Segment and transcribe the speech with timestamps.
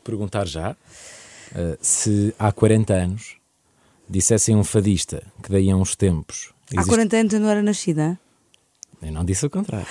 [0.00, 3.36] Vou-te perguntar já uh, se há 40 anos
[4.08, 6.52] dissessem um fadista que daí a uns tempos.
[6.74, 8.18] Há 40 anos eu não era nascida?
[9.02, 9.86] Eu não disse o contrário.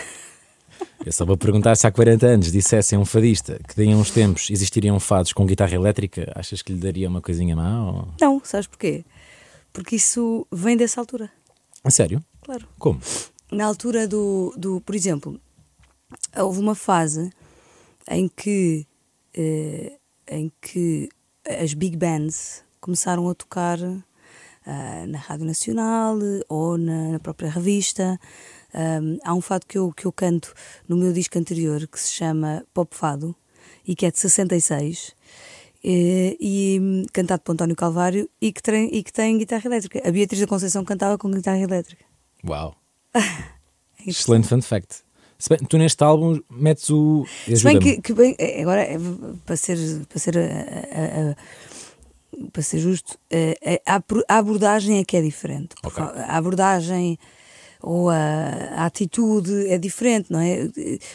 [1.06, 4.12] Eu só vou perguntar se há 40 anos dissessem um fadista que daí a uns
[4.12, 7.86] tempos existiriam fados com guitarra elétrica, achas que lhe daria uma coisinha má?
[7.86, 8.08] Ou...
[8.20, 9.06] Não, sabes porquê?
[9.72, 11.32] Porque isso vem dessa altura.
[11.84, 12.24] A sério?
[12.42, 12.68] Claro.
[12.78, 13.00] Como?
[13.52, 15.40] Na altura do, do por exemplo,
[16.36, 17.32] houve uma fase
[18.10, 18.86] em que,
[19.36, 19.99] eh,
[20.30, 21.10] em que
[21.46, 28.20] as big bands começaram a tocar uh, na Rádio Nacional ou na, na própria revista.
[28.74, 30.54] Um, há um fado que eu, que eu canto
[30.88, 33.36] no meu disco anterior que se chama Pop Fado
[33.86, 35.16] e que é de 66
[35.84, 40.08] e, e cantado por António Calvário e que, tem, e que tem guitarra elétrica.
[40.08, 42.06] A Beatriz da Conceição cantava com guitarra elétrica.
[42.48, 42.76] Uau!
[44.02, 45.04] É Excelente fun fact.
[45.48, 47.26] Bem, tu neste álbum metes o.
[47.46, 48.98] Se bem que, que bem, é, agora, é,
[49.46, 53.18] para ser, para ser, a, a, a, para ser justo,
[53.86, 55.76] a, a, abordagem é que é diferente.
[55.82, 56.04] Okay.
[56.04, 57.18] A abordagem
[57.82, 60.70] ou a, atitude é diferente, não é?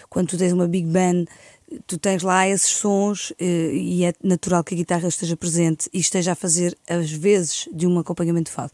[0.09, 1.27] Quando tu tens uma big band
[1.87, 5.99] tu tens lá esses sons eh, e é natural que a guitarra esteja presente e
[5.99, 8.71] esteja a fazer às vezes de um acompanhamento de fado.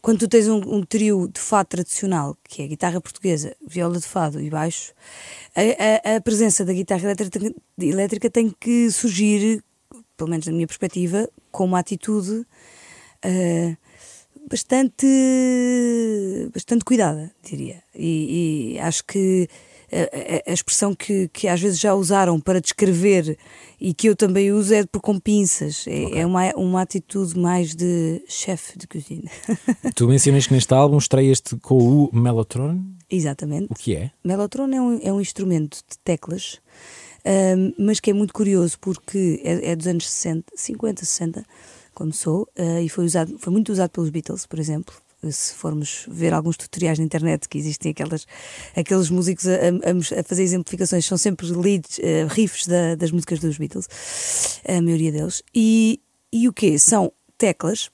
[0.00, 4.06] Quando tu tens um, um trio de fado tradicional, que é guitarra portuguesa, viola de
[4.06, 4.92] fado e baixo,
[5.54, 9.62] a, a, a presença da guitarra elétrica, elétrica, tem que surgir,
[10.16, 12.46] pelo menos na minha perspectiva, com uma atitude
[13.24, 13.76] uh,
[14.48, 15.06] bastante,
[16.52, 17.82] bastante cuidada, diria.
[17.94, 19.48] E, e acho que
[19.92, 23.36] a, a, expressão que, que às vezes já usaram para descrever
[23.80, 25.84] e que eu também uso é por com pinças.
[25.86, 26.20] É, okay.
[26.20, 29.30] é uma, uma atitude mais de chefe de cozinha.
[29.94, 32.82] Tu mencionas que neste álbum estreias-te com o Mellotron?
[33.10, 33.66] Exatamente.
[33.70, 34.10] O que é?
[34.24, 36.60] Mellotron é um, é um instrumento de teclas,
[37.24, 41.44] um, mas que é muito curioso porque é, é dos anos 60, 50, 60
[41.94, 44.94] começou uh, e foi usado foi muito usado pelos Beatles por exemplo
[45.30, 48.26] se formos ver alguns tutoriais na internet que existem aquelas,
[48.74, 53.38] aqueles músicos a, a, a fazer exemplificações, são sempre leads, uh, riffs da, das músicas
[53.38, 53.88] dos Beatles,
[54.66, 55.42] a maioria deles.
[55.54, 56.00] E,
[56.32, 57.90] e o que São teclas,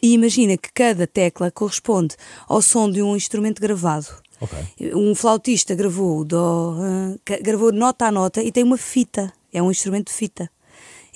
[0.00, 2.14] e imagina que cada tecla corresponde
[2.46, 4.06] ao som de um instrumento gravado.
[4.40, 4.94] Okay.
[4.94, 9.70] Um flautista gravou, dó, uh, gravou nota a nota e tem uma fita, é um
[9.70, 10.48] instrumento de fita.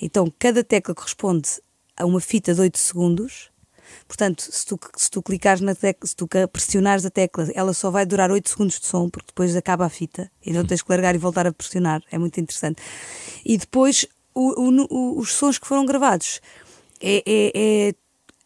[0.01, 1.49] Então cada tecla corresponde
[1.95, 3.52] a uma fita de 8 segundos
[4.07, 7.89] Portanto, se tu, se tu clicares na tecla, se tu pressionares a tecla, ela só
[7.89, 10.89] vai durar 8 segundos de som, porque depois acaba a fita e não tens que
[10.89, 12.01] largar e voltar a pressionar.
[12.11, 12.81] É muito interessante.
[13.45, 16.41] E depois, o, o, os sons que foram gravados
[17.01, 17.93] é, é, é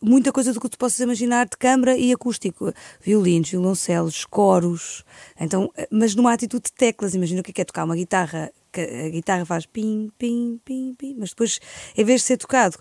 [0.02, 2.74] muita coisa do que tu possas imaginar de câmara e acústico.
[3.02, 5.04] Violinos, violoncelos, coros.
[5.40, 7.14] Então, mas numa atitude de teclas.
[7.14, 8.52] Imagina o que é, que é tocar uma guitarra.
[8.76, 11.60] A guitarra faz pim, pim, pim, pim, mas depois,
[11.98, 12.78] em vez de ser tocado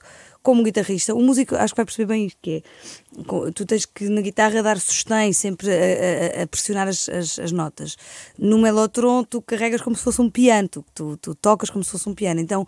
[0.47, 4.09] como guitarrista, o músico acho que vai perceber bem isto, que é, tu tens que
[4.09, 7.97] na guitarra dar sustém, sempre a, a, a pressionar as, as, as, notas.
[8.39, 11.91] No melotron tu carregas como se fosse um piano, tu, tu, tu tocas como se
[11.91, 12.65] fosse um piano, então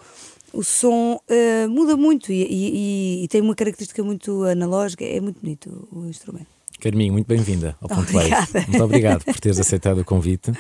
[0.53, 5.41] o som uh, muda muito e, e, e, tem uma característica muito analógica, é muito
[5.41, 6.49] bonito o instrumento.
[6.81, 10.53] Carminho, muito bem-vinda ao Ponto Muito obrigado por teres aceitado o convite.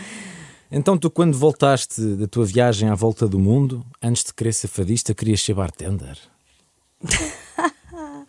[0.71, 4.69] Então, tu, quando voltaste da tua viagem à volta do mundo, antes de querer ser
[4.69, 6.19] fadista, querias ser bartender?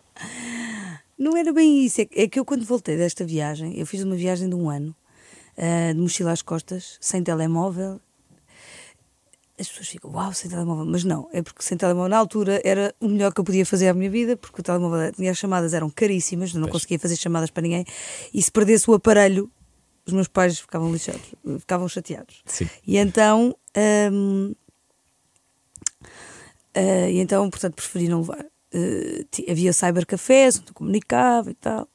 [1.18, 2.00] não era bem isso.
[2.00, 4.96] É, é que eu, quando voltei desta viagem, eu fiz uma viagem de um ano,
[5.58, 8.00] uh, de mochila às costas, sem telemóvel.
[9.58, 10.86] As pessoas ficam, uau, sem telemóvel.
[10.86, 13.88] Mas não, é porque sem telemóvel, na altura, era o melhor que eu podia fazer
[13.88, 16.72] à minha vida, porque o telemóvel, as chamadas eram caríssimas, não pois.
[16.72, 17.84] conseguia fazer chamadas para ninguém.
[18.32, 19.50] E se perdesse o aparelho,
[20.10, 22.42] os meus pais ficavam lixados, ficavam chateados.
[22.44, 22.68] Sim.
[22.86, 23.56] E então.
[24.12, 24.52] Um,
[26.76, 28.44] uh, e então, portanto, preferi não levar
[28.74, 31.88] uh, havia cybercafés onde eu comunicava e tal.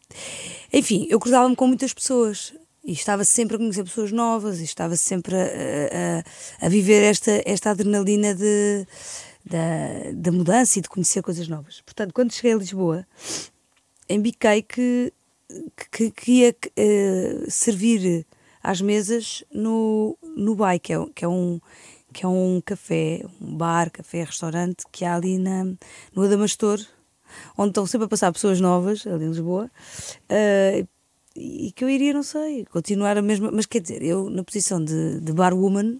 [0.71, 2.53] Enfim, eu cruzava-me com muitas pessoas
[2.83, 5.39] e estava sempre a conhecer pessoas novas e estava sempre a,
[6.61, 8.85] a, a viver esta, esta adrenalina de,
[9.43, 11.81] da, da mudança e de conhecer coisas novas.
[11.81, 13.07] Portanto, quando cheguei a Lisboa,
[14.07, 15.11] embiquei que,
[15.91, 18.25] que, que ia uh, servir
[18.61, 21.59] às mesas no, no BAI, que é, que é um
[22.11, 25.65] que é um café, um bar, café, restaurante que há ali na,
[26.15, 26.79] no Adamastor,
[27.57, 29.69] onde estão sempre a passar pessoas novas, ali em Lisboa,
[30.31, 30.87] uh,
[31.35, 33.51] e que eu iria, não sei, continuar a mesma.
[33.51, 35.99] Mas quer dizer, eu na posição de, de barwoman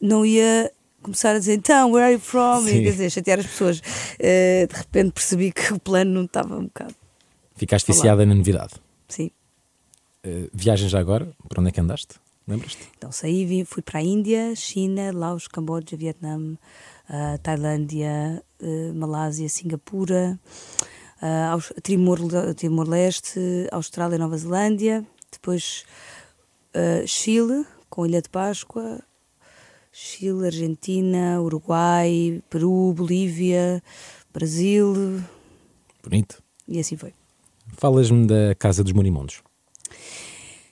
[0.00, 0.72] não ia
[1.02, 2.62] começar a dizer então, where are you from?
[2.62, 2.78] Sim.
[2.78, 3.78] E, quer dizer, chatear as pessoas.
[3.78, 6.94] Uh, de repente percebi que o plano não estava um bocado.
[7.56, 8.74] Ficaste viciada na novidade.
[9.08, 9.30] Sim.
[10.24, 11.28] Uh, viagem já agora?
[11.48, 12.16] Para onde é que andaste?
[12.46, 12.88] Lembras-te?
[12.96, 20.38] Então saí, fui para a Índia, China, Laos, Camboja, Vietnã, uh, Tailândia, uh, Malásia, Singapura,
[21.20, 22.86] uh, Timor-Leste, Timor
[23.72, 25.84] Austrália, Nova Zelândia, depois
[27.06, 29.00] Chile, com Ilha de Páscoa,
[29.90, 33.82] Chile, Argentina, Uruguai, Peru, Bolívia,
[34.32, 35.22] Brasil.
[36.02, 36.42] Bonito.
[36.68, 37.14] E assim foi.
[37.76, 39.42] Falas-me da Casa dos Morimundos.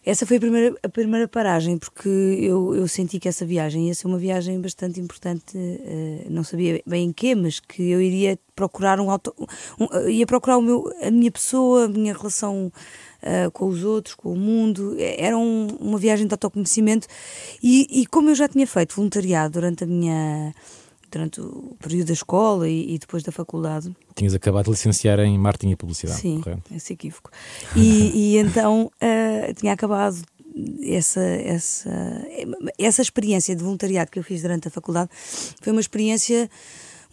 [0.07, 3.95] Essa foi a primeira, a primeira paragem, porque eu, eu senti que essa viagem ia
[3.95, 8.39] ser uma viagem bastante importante, uh, não sabia bem em quê, mas que eu iria
[8.55, 9.35] procurar um auto.
[9.81, 12.71] Um, ia procurar o meu, a minha pessoa, a minha relação
[13.23, 14.95] uh, com os outros, com o mundo.
[14.99, 17.09] Era um, uma viagem de autoconhecimento.
[17.63, 20.55] E, e como eu já tinha feito voluntariado durante a minha
[21.15, 23.95] durante o período da escola e, e, depois da faculdade.
[24.15, 26.75] Tinhas acabado de licenciar em marketing e publicidade, Sim, correto?
[26.75, 27.31] esse equívoco.
[27.77, 30.21] E, e então uh, tinha acabado
[30.83, 32.27] essa, essa,
[32.79, 35.11] essa experiência de voluntariado que eu fiz durante a faculdade
[35.61, 36.49] foi uma experiência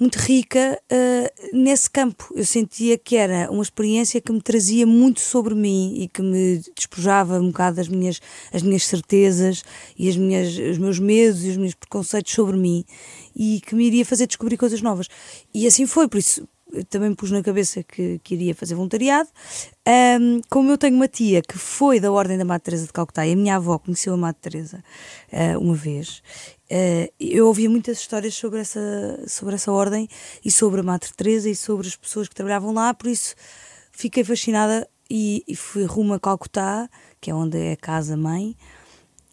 [0.02, 2.34] muito rica uh, nesse campo.
[2.36, 6.60] Eu sentia que era uma experiência que me trazia muito sobre mim e que me
[6.76, 8.20] despojava um bocado das minhas,
[8.52, 9.64] as minhas certezas
[9.96, 12.84] e as minhas, os meus medos e os meus preconceitos sobre mim
[13.36, 15.08] e que me iria fazer descobrir coisas novas.
[15.54, 16.48] E assim foi, por isso
[16.90, 19.30] também pus na cabeça que, que iria fazer voluntariado.
[20.20, 23.28] Um, como eu tenho uma tia que foi da Ordem da Madre Teresa de Calcutá
[23.28, 24.84] e a minha avó conheceu a Madre Teresa
[25.32, 26.24] uh, uma vez,
[26.72, 30.08] uh, eu ouvia muitas histórias sobre essa, sobre essa ordem
[30.44, 33.36] e sobre a Madre Teresa e sobre as pessoas que trabalhavam lá, por isso
[33.92, 36.90] fiquei fascinada e, e fui rumo a Calcutá,
[37.20, 38.56] que é onde é a casa-mãe.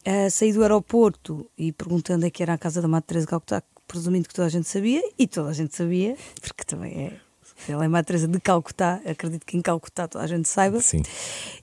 [0.07, 3.31] Uh, saí do aeroporto e perguntando é que era a casa da Madre Teresa de
[3.31, 7.29] Calcutá, presumindo que toda a gente sabia, e toda a gente sabia, porque também é
[7.67, 10.81] ela é Madre Teresa de Calcutá, acredito que em Calcutá toda a gente saiba.
[10.81, 11.03] Sim.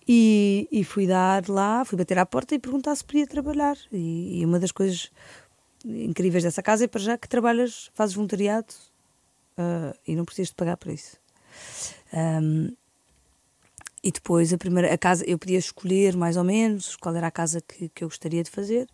[0.07, 3.78] E, e fui dar lá, fui bater à porta e perguntar se podia trabalhar.
[3.92, 5.10] E, e uma das coisas
[5.85, 8.73] incríveis dessa casa é para já que trabalhas, fazes voluntariado
[9.57, 11.17] uh, e não precisas de pagar por isso.
[12.13, 12.71] Um,
[14.03, 17.31] e depois a primeira a casa eu podia escolher mais ou menos qual era a
[17.31, 18.87] casa que, que eu gostaria de fazer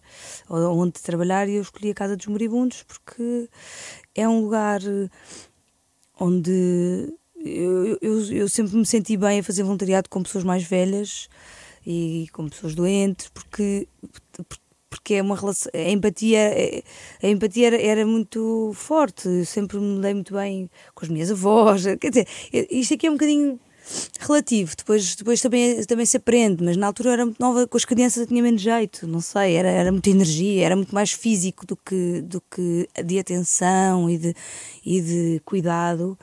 [0.47, 3.49] ou onde trabalhar e eu escolhi a casa dos moribundos porque
[4.15, 4.79] é um lugar
[6.17, 11.27] onde eu, eu, eu, sempre me senti bem a fazer voluntariado com pessoas mais velhas
[11.85, 13.88] e com pessoas doentes, porque,
[14.47, 14.63] porque
[15.11, 16.51] é uma relação, a empatia,
[17.21, 21.31] a empatia era, era muito forte, eu sempre me dei muito bem com as minhas
[21.31, 22.27] avós, quer dizer,
[22.69, 23.59] isto aqui é um bocadinho
[24.19, 27.77] relativo, depois, depois também, também se aprende, mas na altura eu era muito nova, com
[27.77, 31.11] as crianças eu tinha menos jeito, não sei, era, era muita energia, era muito mais
[31.11, 34.35] físico do que, do que de atenção e de,
[34.85, 36.17] e de cuidado.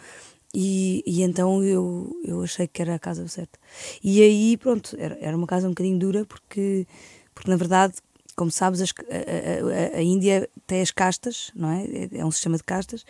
[0.54, 3.58] E, e então eu, eu achei que era a casa certa.
[4.02, 6.86] E aí, pronto, era, era uma casa um bocadinho dura, porque,
[7.34, 7.94] porque na verdade,
[8.38, 12.08] como sabes, as, a, a, a Índia tem as castas, não é?
[12.12, 13.04] É um sistema de castas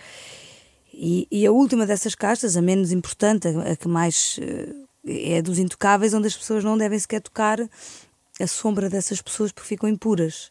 [1.00, 5.40] e, e, a última dessas castas, a menos importante, a, a que mais uh, é
[5.40, 9.88] dos intocáveis, onde as pessoas não devem sequer tocar a sombra dessas pessoas porque ficam
[9.88, 10.50] impuras.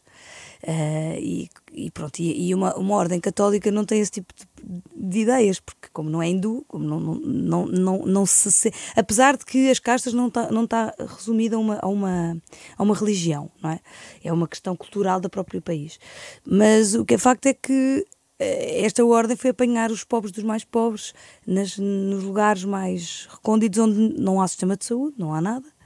[0.62, 4.82] Uh, e, e, pronto, e, e, uma, uma ordem católica não tem esse tipo de,
[4.96, 9.36] de ideias, porque como não é hindu, como não, não, não, não, não se, apesar
[9.36, 12.36] de que as castas não está não tá resumida a uma, a, uma,
[12.76, 13.80] a uma religião, não é?
[14.24, 16.00] É uma questão cultural do próprio país.
[16.44, 18.04] Mas o que é facto é que
[18.40, 21.14] eh, esta ordem foi apanhar os pobres dos mais pobres
[21.46, 25.77] nas, nos lugares mais recônditos onde não há sistema de saúde, não há nada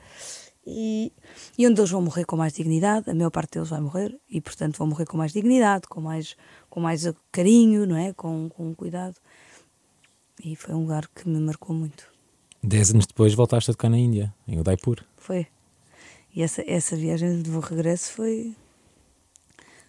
[0.67, 1.13] e,
[1.59, 4.41] e, onde eles vão morrer com mais dignidade, a maior parte deles vai morrer e
[4.41, 6.37] portanto vão morrer com mais dignidade, com mais,
[6.71, 8.13] com mais carinho, não é?
[8.13, 9.17] com, com cuidado
[10.45, 12.11] e foi um lugar que me marcou muito.
[12.63, 15.05] Dez anos depois voltaste a tocar na Índia, em Udaipur.
[15.17, 15.47] Foi.
[16.35, 18.57] E essa, essa viagem de regresso foi,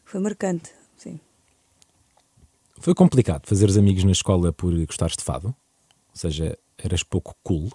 [0.03, 1.19] foi marcante, sim.
[2.79, 5.47] Foi complicado fazeres amigos na escola por gostares de fado?
[5.47, 7.71] Ou seja, eras pouco cool?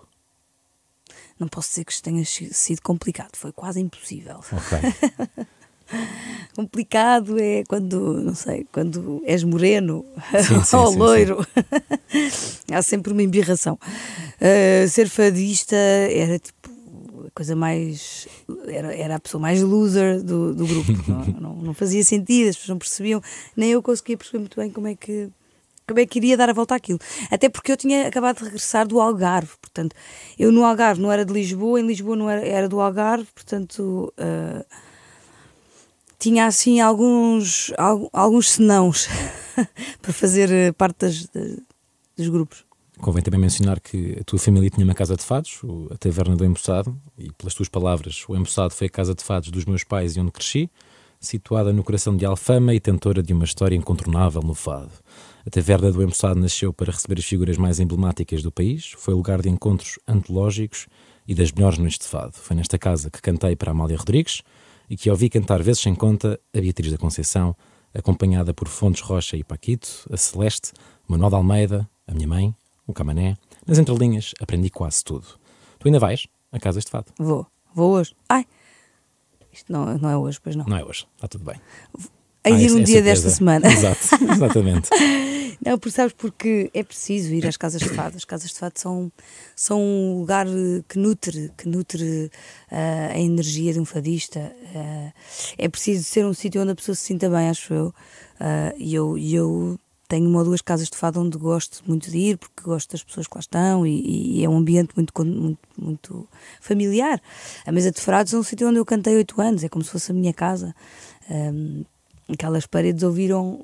[1.39, 4.41] Não posso dizer que isto tenha sido complicado, foi quase impossível.
[4.53, 5.47] Ok.
[6.55, 10.05] complicado é quando, não sei, quando és moreno
[10.43, 11.47] sim, sim, ou loiro.
[12.31, 13.79] Sim, Há sempre uma embirração.
[14.41, 16.69] Uh, ser fadista era tipo
[17.27, 18.29] a coisa mais.
[18.67, 20.93] Era, era a pessoa mais loser do, do grupo.
[21.09, 23.23] não, não, não, fazia sentido, as pessoas não percebiam,
[23.57, 25.31] nem eu conseguia perceber muito bem como é que.
[25.89, 26.99] Como é que iria dar a volta àquilo?
[27.31, 29.97] Até porque eu tinha acabado de regressar do Algarve, portanto,
[30.39, 34.13] eu no Algarve não era de Lisboa, em Lisboa não era, era do Algarve, portanto,
[34.19, 34.65] uh,
[36.19, 37.73] tinha assim alguns,
[38.13, 39.09] alguns senãos
[40.03, 41.27] para fazer parte das,
[42.17, 42.69] dos grupos.
[43.01, 46.45] Convém também mencionar que a tua família tinha uma casa de fados, a Taverna do
[46.45, 50.17] Embuçado, e pelas tuas palavras, o Embuçado foi a casa de fados dos meus pais
[50.17, 50.69] e onde cresci.
[51.21, 54.93] situada no coração de Alfama e tentora de uma história incontornável no fado.
[55.49, 59.41] A Taverna do Empossado nasceu para receber as figuras mais emblemáticas do país, foi lugar
[59.41, 60.87] de encontros antológicos
[61.27, 62.35] e das melhores noites de fado.
[62.35, 64.43] Foi nesta casa que cantei para Amália Rodrigues
[64.91, 67.57] e que ouvi cantar vezes sem conta a Beatriz da Conceição,
[67.95, 70.73] acompanhada por Fontes Rocha e Paquito, a Celeste,
[71.09, 72.55] Manuel de Almeida, a minha mãe,
[72.87, 73.35] o Camané.
[73.67, 75.27] Nas entrelinhas aprendi quase tudo.
[75.79, 77.07] Tu ainda vais a casas de fado?
[77.19, 78.15] Vou, vou hoje.
[78.29, 78.45] Ai,
[79.51, 80.67] isto não, não é hoje, pois não.
[80.67, 81.59] Não é hoje, está tudo bem.
[82.45, 83.67] Ah, ir um é dia desta semana.
[83.67, 83.99] Exato,
[84.33, 84.89] exatamente.
[85.65, 88.17] não, porque sabes, porque é preciso ir às casas de fado.
[88.17, 89.13] As casas de fado são,
[89.55, 90.47] são um lugar
[90.89, 92.31] que nutre, que nutre
[92.71, 94.53] uh, a energia de um fadista.
[94.75, 95.13] Uh,
[95.59, 97.87] é preciso ser um sítio onde a pessoa se sinta bem, acho eu.
[98.41, 99.79] Uh, e eu, eu
[100.09, 103.03] tenho uma ou duas casas de fado onde gosto muito de ir, porque gosto das
[103.03, 106.29] pessoas que lá estão e, e é um ambiente muito, muito, muito
[106.61, 107.21] familiar.
[107.67, 109.91] A mesa de Frados é um sítio onde eu cantei oito anos, é como se
[109.91, 110.75] fosse a minha casa.
[111.31, 111.85] Um,
[112.29, 113.63] aquelas paredes ouviram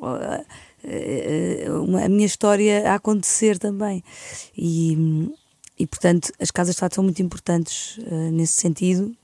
[2.03, 4.03] a minha história a acontecer também.
[4.57, 5.29] E,
[5.79, 9.15] e portanto, as casas de fado são muito importantes uh, nesse sentido.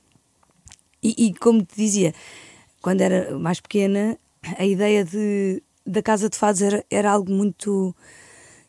[1.03, 2.15] E, e como te dizia,
[2.83, 4.19] quando era mais pequena,
[4.59, 7.95] a ideia de da Casa de Fados era, era algo muito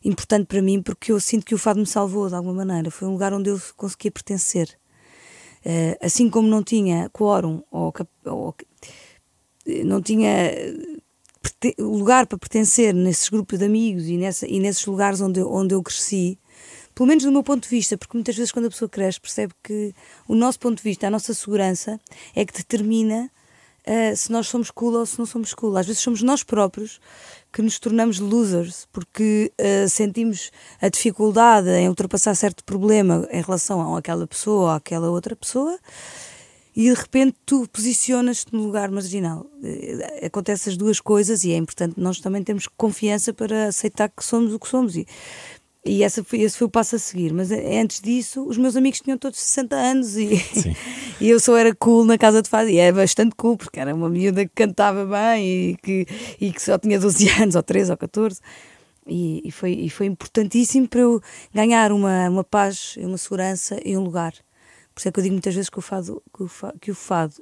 [0.04, 2.90] importante para mim porque eu sinto que o fado me salvou de alguma maneira.
[2.90, 4.68] Foi um lugar onde eu conseguia pertencer.
[5.64, 7.92] Uh, assim como não tinha quórum ou,
[8.24, 8.54] ou
[9.84, 10.50] não tinha
[11.78, 15.74] lugar para pertencer nesses grupos de amigos e, nessa, e nesses lugares onde eu, onde
[15.74, 16.38] eu cresci,
[16.94, 19.54] pelo menos do meu ponto de vista, porque muitas vezes quando a pessoa cresce percebe
[19.62, 19.94] que
[20.28, 21.98] o nosso ponto de vista, a nossa segurança
[22.34, 23.30] é que determina
[23.86, 25.76] uh, se nós somos cool ou se não somos cool.
[25.76, 27.00] Às vezes somos nós próprios
[27.52, 30.50] que nos tornamos losers porque uh, sentimos
[30.80, 35.78] a dificuldade em ultrapassar certo problema em relação àquela pessoa ou àquela outra pessoa
[36.74, 39.46] e de repente tu posicionas-te no lugar marginal.
[39.62, 44.24] Uh, acontecem as duas coisas e é importante nós também temos confiança para aceitar que
[44.24, 44.96] somos o que somos.
[44.96, 45.06] E
[45.84, 47.32] e essa foi, esse foi o passo a seguir.
[47.32, 50.30] Mas eh, antes disso, os meus amigos tinham todos 60 anos e,
[51.20, 52.68] e eu só era cool na casa de fado.
[52.68, 56.06] E é bastante cool, porque era uma miúda que cantava bem e que,
[56.40, 58.40] e que só tinha 12 anos, ou 13 ou 14.
[59.08, 61.20] E, e, foi, e foi importantíssimo para eu
[61.52, 64.32] ganhar uma, uma paz, uma segurança e um lugar.
[64.94, 66.90] Por isso é que eu digo muitas vezes que o fado, que o fado, que
[66.90, 67.34] o fado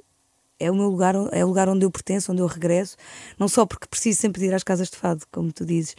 [0.59, 2.95] é o meu lugar, é o lugar onde eu pertenço, onde eu regresso,
[3.37, 5.95] não só porque preciso sempre de ir às casas de fado, como tu dizes,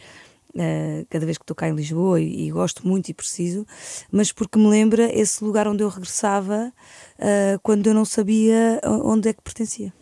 [0.55, 3.67] uh, cada vez que estou cá em Lisboa e, e, gosto muito e preciso,
[4.11, 6.71] mas porque me lembra esse lugar onde eu regressava
[7.19, 9.93] uh, quando eu não sabia onde é que pertencia.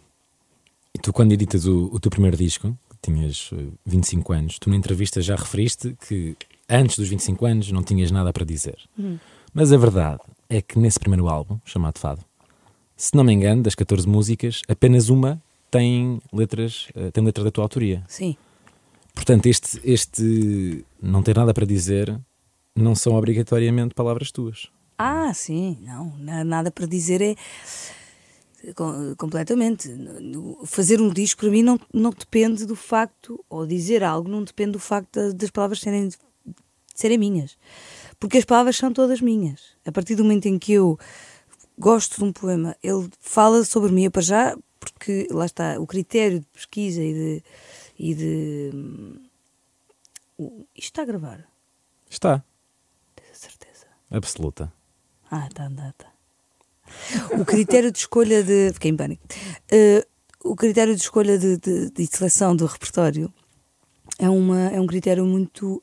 [0.93, 3.49] E tu, quando editas o, o teu primeiro disco, tinhas
[3.85, 6.35] 25 eh, anos, tu na entrevista já referiste que
[6.69, 8.77] antes dos 25 anos não tinhas nada para dizer.
[8.99, 9.17] Hum.
[9.53, 12.23] Mas a verdade é que nesse primeiro álbum, chamado Fado,
[12.95, 17.63] se não me engano, das 14 músicas, apenas uma tem letras, tem letra da tua
[17.63, 18.03] autoria.
[18.07, 18.35] Sim.
[19.13, 22.19] Portanto, este, este não ter nada para dizer
[22.75, 24.69] não são obrigatoriamente palavras tuas.
[24.97, 26.15] Ah, sim, não,
[26.45, 27.35] nada para dizer é
[29.17, 29.89] completamente.
[30.65, 34.73] Fazer um disco para mim não, não depende do facto, ou dizer algo não depende
[34.73, 36.09] do facto das palavras serem,
[36.93, 37.57] serem minhas.
[38.21, 39.75] Porque as palavras são todas minhas.
[39.85, 40.97] A partir do momento em que eu
[41.77, 46.39] gosto de um poema, ele fala sobre mim, para já, porque lá está, o critério
[46.39, 47.43] de pesquisa e de
[48.01, 48.71] e de.
[50.39, 51.47] Uh, isto está a gravar?
[52.09, 52.43] Está.
[53.15, 53.85] Tens a certeza?
[54.09, 54.73] Absoluta.
[55.29, 56.11] Ah, está, está, está.
[57.39, 58.73] O critério de escolha de.
[58.73, 59.23] Fiquei em pânico.
[59.71, 63.31] Uh, o critério de escolha de, de, de, seleção do repertório
[64.17, 65.81] é, uma, é um critério muito.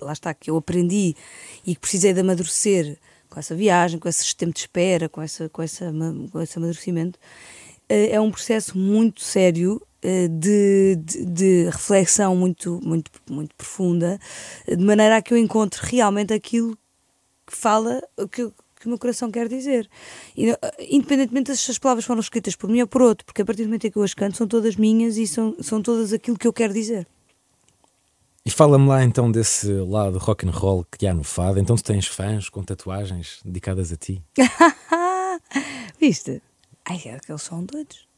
[0.00, 1.14] Lá está, que eu aprendi
[1.66, 5.48] e que precisei de amadurecer com essa viagem, com esse sistema de espera, com, essa,
[5.48, 5.92] com, essa,
[6.32, 7.18] com esse amadurecimento.
[7.90, 14.18] Uh, é um processo muito sério eh, de, de, de, reflexão muito, muito, muito profunda,
[14.66, 16.78] de maneira a que eu encontre realmente aquilo
[17.44, 18.00] que fala,
[18.30, 19.90] que, que o meu coração quer dizer.
[20.36, 20.56] E,
[20.88, 23.68] independentemente se as palavras foram escritas por mim ou por outro, porque a partir do
[23.68, 26.46] momento em que eu as canto são todas minhas e são, são todas aquilo que
[26.46, 27.06] eu quero dizer.
[28.48, 31.60] E fala-me lá então desse lado rock and roll que há no fado.
[31.60, 34.22] Então tu tens fãs com tatuagens dedicadas a ti?
[36.00, 36.40] Viste?
[36.82, 38.08] Ai, é que eles são doidos.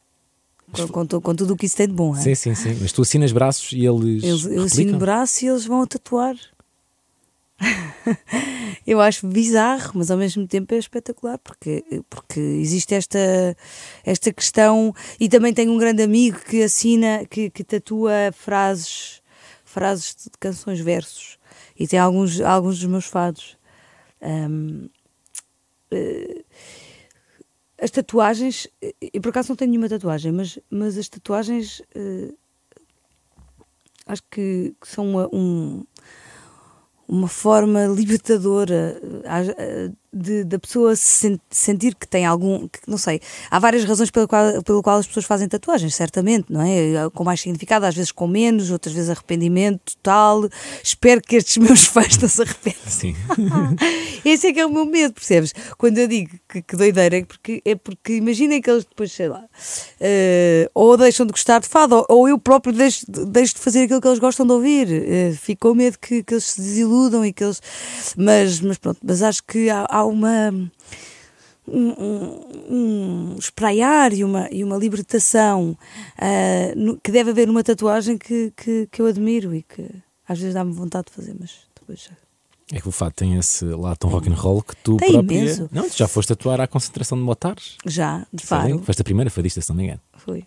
[0.71, 2.21] Com, com, com, tudo o que isso tem de bom, é?
[2.21, 2.77] Sim, sim, sim.
[2.81, 4.23] Mas tu assinas braços e eles.
[4.23, 6.37] eles eu assino braço e eles vão a tatuar.
[8.87, 13.19] eu acho bizarro, mas ao mesmo tempo é espetacular porque, porque existe esta,
[14.05, 14.95] esta questão.
[15.19, 19.20] E também tenho um grande amigo que assina, que, que tatua frases,
[19.71, 21.39] frases de canções, versos,
[21.77, 23.57] e tem alguns, alguns dos meus fados.
[24.21, 24.89] Um,
[25.91, 26.45] uh,
[27.81, 28.67] as tatuagens,
[29.01, 32.37] eu por acaso não tenho nenhuma tatuagem, mas, mas as tatuagens uh,
[34.05, 35.83] acho que, que são uma, um,
[37.07, 43.21] uma forma libertadora uh, de, da pessoa se sentir que tem algum, que, não sei,
[43.49, 47.09] há várias razões pela qual, pelo qual as pessoas fazem tatuagens, certamente, não é?
[47.13, 50.49] Com mais significado, às vezes com menos, outras vezes arrependimento total.
[50.83, 52.81] Espero que estes meus fãs não se arrependam.
[52.87, 53.15] Sim.
[54.25, 55.53] Esse é que é o meu medo, percebes?
[55.77, 59.29] Quando eu digo que, que doideira, é porque, é porque imaginem que eles depois, sei
[59.29, 63.61] lá, uh, ou deixam de gostar de fado, ou, ou eu próprio deixo, deixo, de
[63.61, 64.87] fazer aquilo que eles gostam de ouvir.
[64.87, 67.61] Uh, fico com medo que, que eles se desiludam e que eles.
[68.17, 70.49] Mas, mas pronto, mas acho que há, há uma.
[71.67, 72.39] Um, um,
[72.69, 75.77] um espraiar e uma, e uma libertação
[76.17, 79.87] uh, no, que deve haver numa tatuagem que, que, que eu admiro e que
[80.27, 82.09] às vezes dá-me vontade de fazer, mas depois
[82.73, 85.37] é que o fato tem esse lado tão rock and roll que tu tem própria...
[85.37, 85.69] Imenso.
[85.71, 87.77] Não, tu já foste atuar à concentração de motares.
[87.85, 88.79] Já, de fato.
[88.79, 89.99] Foste a primeira fadista, se não me engano.
[90.13, 90.45] Foi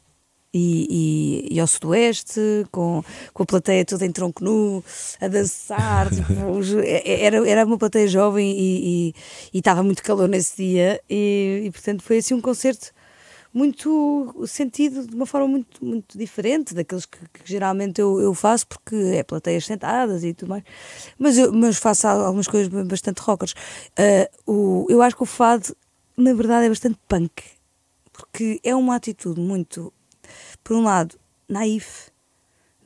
[0.54, 4.84] e, e, e, ao sudoeste, com, com a plateia toda em tronco nu,
[5.20, 6.08] a dançar.
[6.14, 6.32] tipo,
[6.80, 9.14] é, é, era, era uma plateia jovem e,
[9.52, 12.92] e, estava muito calor nesse dia, e, portanto foi assim um concerto
[13.52, 18.66] muito sentido de uma forma muito, muito diferente daqueles que, que, geralmente eu, eu faço,
[18.66, 20.64] porque é plateias sentadas e tudo mais,
[21.16, 23.54] mas eu, mas faço algumas coisas bastante rockers.
[24.46, 25.74] Uh, o, eu acho que o fado,
[26.16, 27.44] na verdade, é bastante punk,
[28.12, 29.92] porque é uma atitude muito
[30.64, 31.16] por um lado,
[31.48, 32.14] naif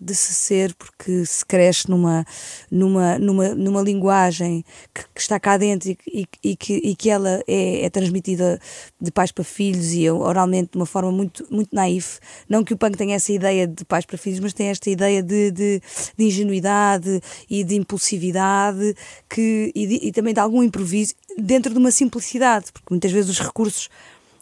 [0.00, 2.24] de se ser, porque se cresce numa,
[2.70, 7.10] numa, numa, numa linguagem que, que está cá dentro e, e, e, que, e que
[7.10, 8.60] ela é, é, transmitida
[9.00, 12.20] de pais para filhos e oralmente de uma forma muito, muito naif.
[12.48, 15.22] Não que o punk tenha essa ideia de pais para filhos, mas tem esta ideia
[15.22, 15.82] de, de,
[16.16, 17.20] de ingenuidade
[17.50, 18.94] e de impulsividade
[19.28, 23.30] que, e, de, e também de algum improviso dentro de uma simplicidade, porque muitas vezes
[23.30, 23.88] os recursos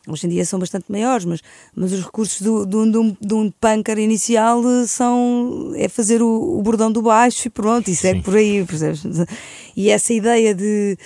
[0.06, 1.42] hoje em dia são bastante maiores, mas,
[1.74, 6.22] mas os recursos do, do, de, um, de um punker inicial eh, são é fazer
[6.22, 9.02] o, o bordão do baixo e pronto, isso é por aí, percebes?
[9.76, 10.96] E essa ideia de,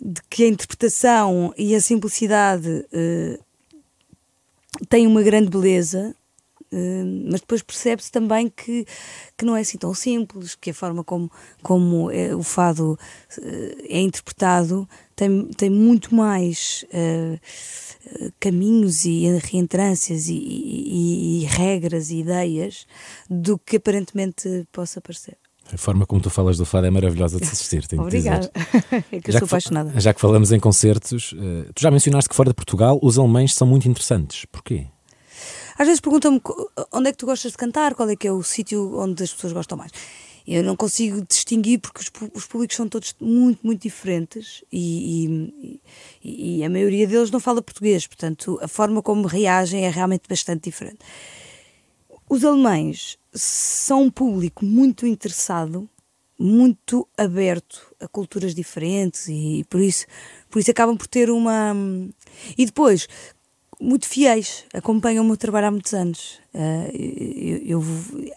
[0.00, 3.44] de que a interpretação e a simplicidade uh,
[4.88, 6.14] têm uma grande beleza,
[6.72, 8.86] Uh, mas depois percebe-se também que,
[9.36, 11.28] que não é assim tão simples, que a forma como,
[11.64, 17.40] como é, o fado uh, é interpretado tem, tem muito mais uh,
[18.38, 22.86] caminhos e reentrâncias e, e, e, regras e ideias
[23.28, 25.36] do que aparentemente possa parecer.
[25.72, 28.50] A forma como tu falas do fado é maravilhosa de se assistir, tenho Obrigada.
[29.12, 30.00] é que eu já sou que, apaixonada.
[30.00, 33.54] Já que falamos em concertos, uh, tu já mencionaste que fora de Portugal os alemães
[33.54, 34.44] são muito interessantes.
[34.46, 34.86] Porquê?
[35.78, 36.40] Às vezes perguntam-me
[36.92, 39.32] onde é que tu gostas de cantar, qual é que é o sítio onde as
[39.32, 39.92] pessoas gostam mais.
[40.46, 45.80] Eu não consigo distinguir porque os, os públicos são todos muito, muito diferentes e,
[46.22, 50.28] e, e, a maioria deles não fala português, portanto a forma como reagem é realmente
[50.28, 50.98] bastante diferente.
[52.28, 55.88] Os alemães são um público muito interessado,
[56.38, 60.06] muito aberto a culturas diferentes e por isso,
[60.48, 61.74] por isso acabam por ter uma.
[62.56, 63.06] E depois,
[63.80, 66.38] muito fiéis, acompanham o meu trabalho há muitos anos.
[66.52, 67.84] Uh, eu, eu,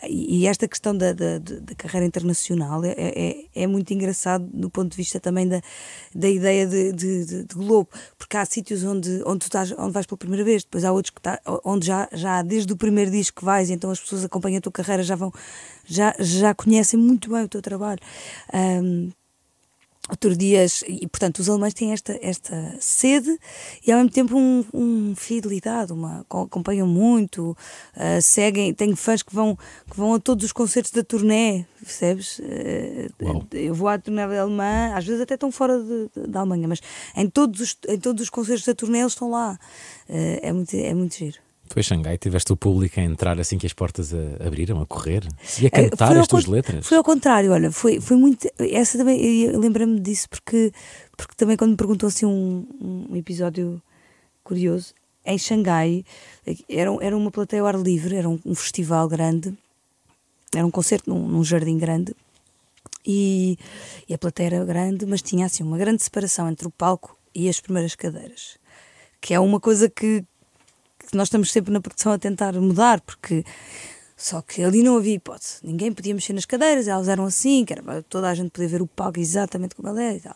[0.07, 4.91] e esta questão da, da, da carreira internacional é, é, é, muito engraçado do ponto
[4.91, 5.61] de vista também da,
[6.13, 9.91] da ideia de, de, de, de globo, porque há sítios onde, onde tu estás, onde
[9.91, 13.11] vais pela primeira vez, depois há outros que tá, onde já, já desde o primeiro
[13.11, 15.33] disco que vais, então as pessoas acompanham a tua carreira, já vão,
[15.85, 17.99] já, já conhecem muito bem o teu trabalho.
[18.53, 19.11] Um,
[20.09, 23.39] outro dias, e portanto os alemães têm esta, esta sede
[23.85, 27.51] e ao mesmo tempo um, um fidelidade, uma, acompanham muito,
[27.95, 29.57] uh, seguem, tenho fãs que vão,
[29.89, 32.39] que vão a todos os concertos da turnê, percebes?
[32.39, 36.67] Uh, eu vou à turnê alemã, às vezes até estão fora de, de, da Alemanha,
[36.67, 36.81] mas
[37.15, 39.57] em todos, os, em todos os concertos da turnê eles estão lá,
[40.09, 41.42] uh, é, muito, é muito giro.
[41.69, 44.85] Tu em Xangai tiveste o público a entrar assim que as portas a, abriram, a
[44.85, 45.23] correr
[45.59, 46.85] e a é, cantar as tuas letras?
[46.85, 48.47] Foi ao contrário, olha, foi, foi muito.
[48.59, 50.71] Essa também, lembro-me disso porque,
[51.17, 52.67] porque também quando me perguntou assim um,
[53.09, 53.81] um episódio
[54.43, 54.93] curioso,
[55.25, 56.03] em Xangai
[56.69, 59.53] era, era uma plateia ao ar livre, era um, um festival grande,
[60.53, 62.13] era um concerto num, num jardim grande
[63.05, 63.57] e,
[64.07, 67.49] e, a plateia era grande, mas tinha assim uma grande separação entre o palco e
[67.49, 68.57] as primeiras cadeiras,
[69.19, 70.23] que é uma coisa que
[71.13, 73.43] nós estamos sempre na produção a tentar mudar, porque
[74.15, 75.55] só que ali não havia hipótese.
[75.63, 78.81] Ninguém podia mexer nas cadeiras, elas eram assim, que era toda a gente poder ver
[78.81, 80.35] o palco exatamente como ele é e tal.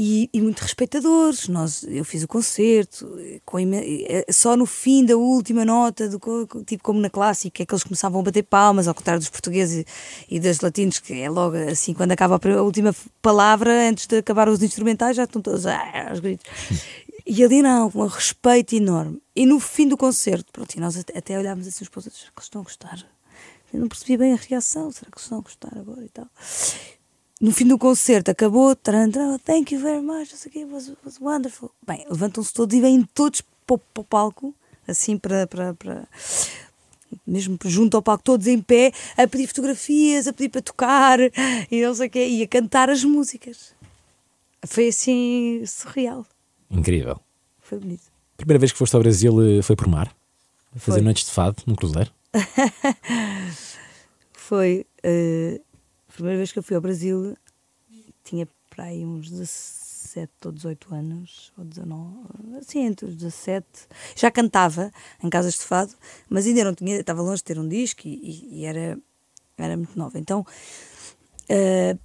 [0.00, 1.48] E, e muito respeitadores.
[1.48, 3.10] Nós, eu fiz o concerto,
[3.44, 6.20] com, eh, só no fim da última nota, do,
[6.64, 9.84] tipo como na clássica, é que eles começavam a bater palmas, ao contrário dos portugueses
[10.28, 14.18] e, e dos latinos, que é logo assim, quando acaba a última palavra, antes de
[14.18, 16.46] acabar os instrumentais, já estão todos ah, aos gritos.
[17.30, 19.20] E ali não, com um respeito enorme.
[19.36, 22.38] E no fim do concerto, pronto, e nós até olhámos assim os outros, será que
[22.38, 23.06] eles estão a gostar?
[23.70, 26.26] Eu não percebi bem a reação, será que estão a gostar agora e tal?
[27.38, 30.90] No fim do concerto, acabou, taran, taran, thank you very much, não sei o was,
[31.04, 31.70] was wonderful.
[31.86, 34.54] Bem, levantam-se todos e vêm todos para para o palco,
[34.86, 36.08] assim, para, para, para
[37.26, 41.82] mesmo junto ao palco, todos em pé, a pedir fotografias, a pedir para tocar e
[41.82, 43.74] não sei o quê, e a cantar as músicas.
[44.64, 46.26] Foi assim surreal.
[46.70, 47.20] Incrível.
[47.60, 48.02] Foi bonito.
[48.36, 50.14] Primeira vez que foste ao Brasil eh, foi por mar?
[50.76, 51.04] A fazer Foi.
[51.04, 52.10] noites de fado num cruzeiro?
[54.32, 57.36] Foi a primeira vez que eu fui ao Brasil,
[58.24, 63.66] tinha para aí uns 17 ou 18 anos, ou 19, assim, entre os 17.
[64.16, 64.90] Já cantava
[65.22, 65.92] em casas de fado,
[66.28, 68.98] mas ainda não tinha, estava longe de ter um disco e, e- e era,
[69.56, 70.18] era muito nova.
[70.18, 70.46] Então,
[71.48, 71.96] eh,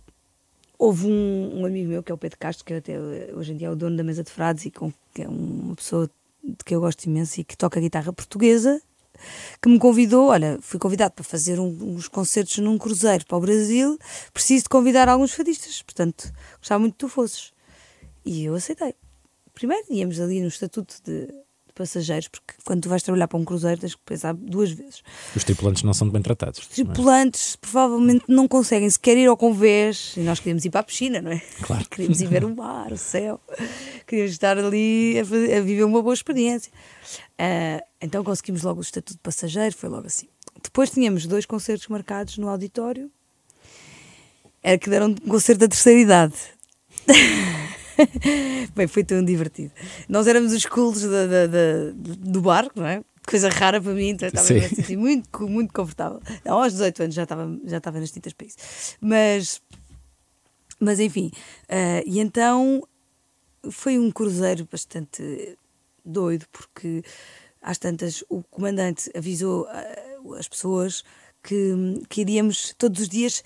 [0.85, 2.99] houve um, um amigo meu, que é o Pedro Castro, que até
[3.33, 5.73] hoje em dia é o dono da mesa de frades e com, que é uma
[5.75, 6.09] pessoa
[6.43, 8.81] de que eu gosto imenso e que toca guitarra portuguesa,
[9.61, 13.39] que me convidou, olha, fui convidado para fazer um- uns concertos num cruzeiro para o
[13.39, 13.97] Brasil,
[14.33, 17.53] preciso de convidar alguns fadistas, portanto, gostava muito que tu fosses.
[18.25, 18.93] E eu aceitei.
[19.53, 21.29] Primeiro íamos ali no estatuto de,
[21.73, 25.01] de passageiros, porque quando tu vais trabalhar para um cruzeiro tens que pensar duas vezes.
[25.35, 26.59] Os tripulantes não são bem tratados.
[26.59, 26.73] não é?
[26.75, 31.21] Tripulantes provavelmente não conseguem sequer ir ao convés e nós queríamos ir para a piscina,
[31.21, 31.39] não é?
[31.61, 31.85] Claro.
[31.89, 33.39] Queríamos ir ver o mar, o céu,
[34.07, 36.71] queríamos estar ali a, fazer- a viver uma boa experiência.
[37.37, 40.27] Ah, então conseguimos logo o estatuto de passageiro, foi logo assim.
[40.63, 43.09] Depois tínhamos dois concertos marcados no auditório,
[44.61, 46.35] era que deram um concerto da terceira idade.
[48.75, 49.71] Bem, foi tão divertido.
[50.09, 53.03] Nós éramos os cools da- da- da- do barco, não é?
[53.25, 54.57] Coisa rara para mim, então estava Sim.
[54.59, 56.21] a sentir muito, muito confortável.
[56.43, 58.57] Não, aos 18 anos já estava, já estava nas tintas para isso.
[58.99, 59.61] Mas,
[60.79, 61.31] mas enfim,
[61.69, 62.85] ah, e então
[63.71, 65.57] foi um cruzeiro bastante
[66.03, 67.01] doido, porque
[67.61, 71.01] às tantas o comandante avisou ah, as pessoas
[71.41, 73.41] que, que iríamos todos os dias,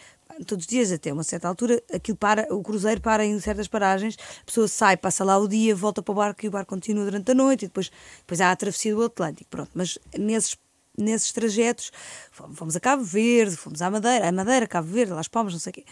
[0.45, 4.17] todos os dias até uma certa altura, aquilo para, o cruzeiro para em certas paragens,
[4.41, 7.05] a pessoa sai, passa lá o dia, volta para o barco e o barco continua
[7.05, 10.57] durante a noite e depois, depois há a travessia do Atlântico, pronto, mas nesses
[10.97, 11.91] nesses trajetos,
[12.31, 15.73] fomos a Cabo Verde, fomos à Madeira, Madeira, Cabo Verde, Las Palmas, não sei o
[15.75, 15.85] quê.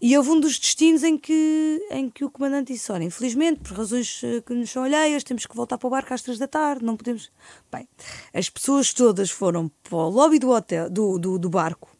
[0.00, 3.76] E houve um dos destinos em que, em que o comandante disse: Olha, infelizmente, por
[3.76, 6.46] razões eh, que nos são alheias, temos que voltar para o barco às três da
[6.46, 7.32] tarde, não podemos.
[7.70, 7.88] Bem,
[8.32, 11.90] as pessoas todas foram para o lobby do hotel, do, do, do barco,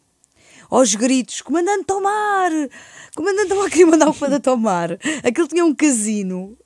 [0.69, 2.51] aos gritos: Comandante Tomar!
[3.15, 4.91] Comandante Tomar, queria mandar o comandante Tomar.
[5.23, 6.57] Aquele tinha um casino.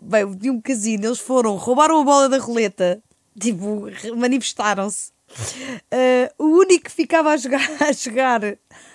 [0.00, 3.02] Bem, tinha um casino, eles foram, roubaram a bola da roleta,
[3.38, 3.86] tipo,
[4.16, 5.10] manifestaram-se.
[5.90, 8.42] Eh, o único que ficava a jogar, a jogar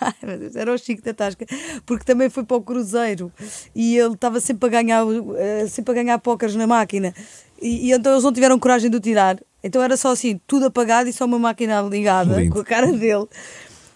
[0.02, 1.46] ai, meu Deus, era o Chico da Tasca,
[1.86, 3.32] porque também foi para o Cruzeiro
[3.74, 5.06] e ele estava sempre a ganhar,
[5.38, 7.14] eh, sempre a ganhar póqueres na máquina.
[7.62, 9.40] E, e então eles não tiveram coragem de o tirar.
[9.64, 12.54] Então era só assim, tudo apagado e só uma máquina ligada Lindo.
[12.54, 13.28] com a cara dele.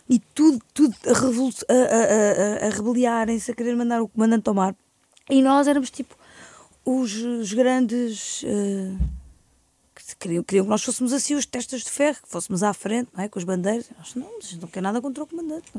[0.09, 4.43] E tudo, tudo a, revolu- a, a, a, a rebeliarem-se, a querer mandar o comandante
[4.43, 4.75] tomar.
[5.29, 6.15] E nós éramos tipo
[6.83, 8.43] os, os grandes.
[8.43, 8.95] eh,
[9.95, 13.09] que queriam, queriam que nós fôssemos assim os testas de ferro, que fôssemos à frente,
[13.15, 13.29] não é?
[13.29, 13.87] Com as bandeiras.
[13.95, 15.71] Nós não, gente não quer nada contra o comandante.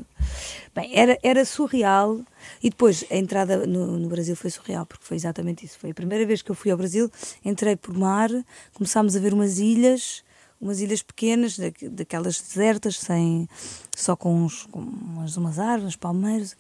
[0.72, 2.20] Bem, era, era surreal.
[2.62, 5.76] E depois a entrada no, no Brasil foi surreal, porque foi exatamente isso.
[5.78, 7.10] Foi a primeira vez que eu fui ao Brasil,
[7.44, 8.30] entrei por mar,
[8.74, 10.22] começámos a ver umas ilhas,
[10.60, 13.48] umas ilhas pequenas, da- daquelas desertas, sem,
[13.96, 16.54] só com, uns, com umas, umas árvores, palmeiras,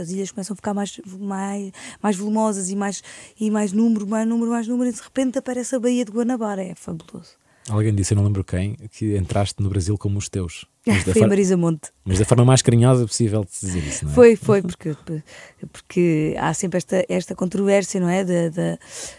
[0.00, 3.02] as ilhas começam a ficar mais, mais, mais volumosas e mais,
[3.38, 6.62] e mais número, mais número, mais número, e de repente aparece a Baía de Guanabara,
[6.62, 7.32] é fabuloso.
[7.68, 10.64] Alguém disse, eu não lembro quem, que entraste no Brasil como os teus.
[10.94, 11.90] Mas da, Foi a Marisa Monte.
[12.04, 14.14] mas da forma mais carinhosa possível de dizer isso, não é?
[14.14, 14.96] Foi, foi, porque,
[15.72, 18.24] porque há sempre esta, esta controvérsia, não é?
[18.24, 18.78] Da, da,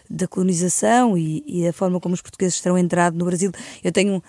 [0.09, 3.51] da colonização e, e a forma como os portugueses terão entrado no Brasil.
[3.83, 4.23] Eu tenho,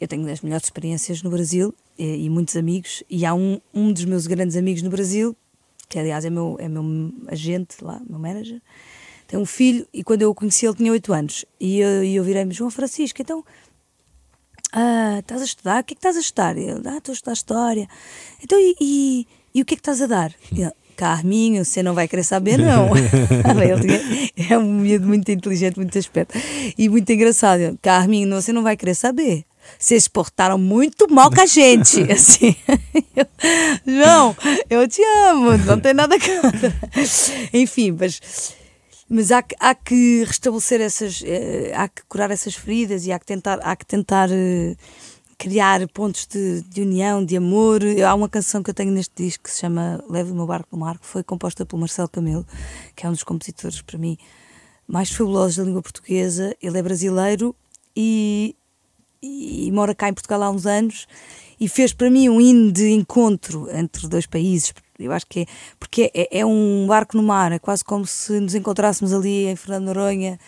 [0.00, 3.92] eu tenho as melhores experiências no Brasil e, e muitos amigos, e há um, um
[3.92, 5.36] dos meus grandes amigos no Brasil,
[5.88, 8.60] que aliás é meu, é meu agente lá, meu manager,
[9.26, 12.16] tem um filho, e quando eu o conheci ele tinha 8 anos, e eu, e
[12.16, 13.44] eu virei-me, João Francisco, então
[14.72, 15.80] ah, estás a estudar?
[15.80, 16.56] O que é que estás a estudar?
[16.56, 17.88] Ele, ah, estou a estudar História.
[18.42, 20.32] Então, e, e, e o que é que estás a dar?
[20.52, 22.90] Ele, Carminho, você não vai querer saber, não.
[24.50, 26.34] É um miúdo muito inteligente, muito esperto.
[26.76, 27.78] E muito engraçado.
[27.80, 29.46] Carminho, você não vai querer saber.
[29.78, 32.02] Vocês portaram muito mal com a gente.
[32.12, 32.54] Assim.
[33.16, 33.26] Eu,
[33.86, 34.36] João,
[34.68, 36.74] eu te amo, não tem nada contra.
[37.54, 38.20] Enfim, mas
[39.12, 43.18] mas há que, há que restabelecer essas, eh, há que curar essas feridas e há
[43.18, 44.76] que tentar, há que tentar eh,
[45.36, 47.80] criar pontos de, de união, de amor.
[48.06, 50.68] Há uma canção que eu tenho neste disco que se chama Leve o meu barco
[50.70, 52.46] no mar, que foi composta pelo Marcelo Camelo,
[52.94, 54.16] que é um dos compositores para mim
[54.86, 56.56] mais fabulosos da língua portuguesa.
[56.62, 57.52] Ele é brasileiro
[57.96, 58.54] e,
[59.20, 61.08] e mora cá em Portugal há uns anos
[61.58, 64.72] e fez para mim um hino de encontro entre dois países.
[65.04, 65.46] Eu acho que é
[65.78, 69.56] porque é, é um barco no mar, é quase como se nos encontrássemos ali em
[69.56, 70.38] Fernando Noronha,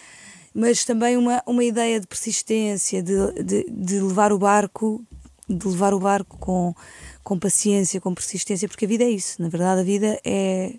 [0.55, 5.03] mas também uma, uma ideia de persistência, de, de, de levar o barco,
[5.49, 6.75] de levar o barco com,
[7.23, 9.41] com paciência, com persistência, porque a vida é isso.
[9.41, 10.75] Na verdade, a vida é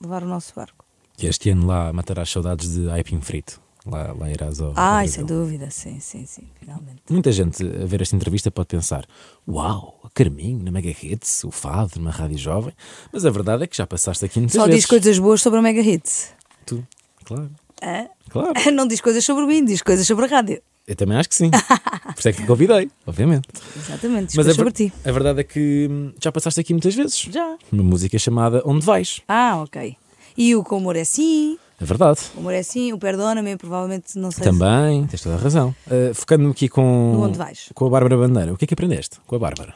[0.00, 0.84] levar o nosso barco.
[1.18, 3.63] E este ano lá matarás saudades de aipim frito.
[3.86, 4.72] Lá, lá irás ao.
[4.76, 7.02] Ai, sem dúvida, sim, sim, sim, finalmente.
[7.10, 9.06] Muita gente a ver esta entrevista pode pensar:
[9.46, 12.72] Uau, a Carminho na Mega Hits, o Fado numa rádio jovem.
[13.12, 14.80] Mas a verdade é que já passaste aqui muitas Só vezes.
[14.80, 16.32] diz coisas boas sobre a Mega Hits.
[16.64, 16.82] Tu,
[17.24, 17.50] claro.
[17.82, 18.06] Hã?
[18.30, 18.52] Claro.
[18.72, 20.62] Não diz coisas sobre mim, diz coisas sobre a rádio.
[20.86, 21.50] Eu também acho que sim.
[21.50, 23.48] Por isso é que te convidei, obviamente.
[23.76, 24.92] Exatamente, Mas a, sobre ti.
[25.04, 27.18] a verdade é que hum, já passaste aqui muitas vezes.
[27.20, 27.56] Já.
[27.72, 29.22] Uma música chamada Onde Vais.
[29.26, 29.96] Ah, ok.
[30.36, 32.20] E o Com Amor é Sim, É verdade.
[32.36, 35.74] o Amor é Sim, o Perdona-me, provavelmente não sei se- Também, tens toda a razão.
[35.86, 36.82] Uh, Focando-me aqui com,
[37.14, 37.70] No Onde Vais.
[37.74, 39.74] com a Bárbara Bandeira, o que é que aprendeste com a Bárbara?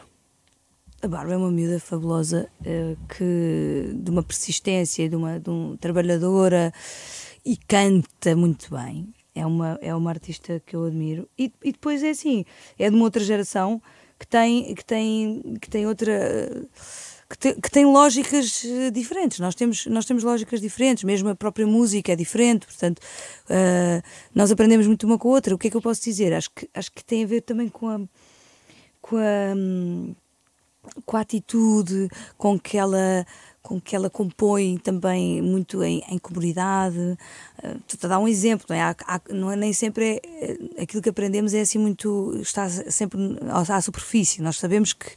[1.02, 5.76] A Bárbara é uma miúda fabulosa eh, que de uma persistência, de uma, de um
[5.76, 6.72] trabalhadora
[7.46, 9.08] e canta muito bem.
[9.32, 11.28] É uma, é uma artista que eu admiro.
[11.38, 12.44] E, e depois é assim,
[12.76, 13.80] é de uma outra geração
[14.18, 16.12] que tem, que tem, que tem outra.
[17.28, 19.38] Que tem, que tem lógicas eh, diferentes.
[19.38, 23.02] Nós temos, nós temos lógicas diferentes, mesmo a própria música é diferente, portanto,
[23.50, 24.02] eh,
[24.34, 25.54] nós aprendemos muito uma com a outra.
[25.54, 26.32] O que é que eu posso dizer?
[26.32, 28.00] Acho que, acho que tem a ver também com a,
[29.02, 30.14] com a, hum,
[31.04, 33.26] com a atitude com que ela
[33.68, 36.96] com que ela compõe também muito em, em comunidade.
[37.62, 38.80] Uh, a dar um exemplo, não é?
[38.80, 40.20] Há- há- não é nem sempre é,
[40.78, 43.18] é- aquilo que aprendemos é assim muito, está sempre
[43.68, 44.40] à superfície.
[44.40, 45.10] Nós sabemos que,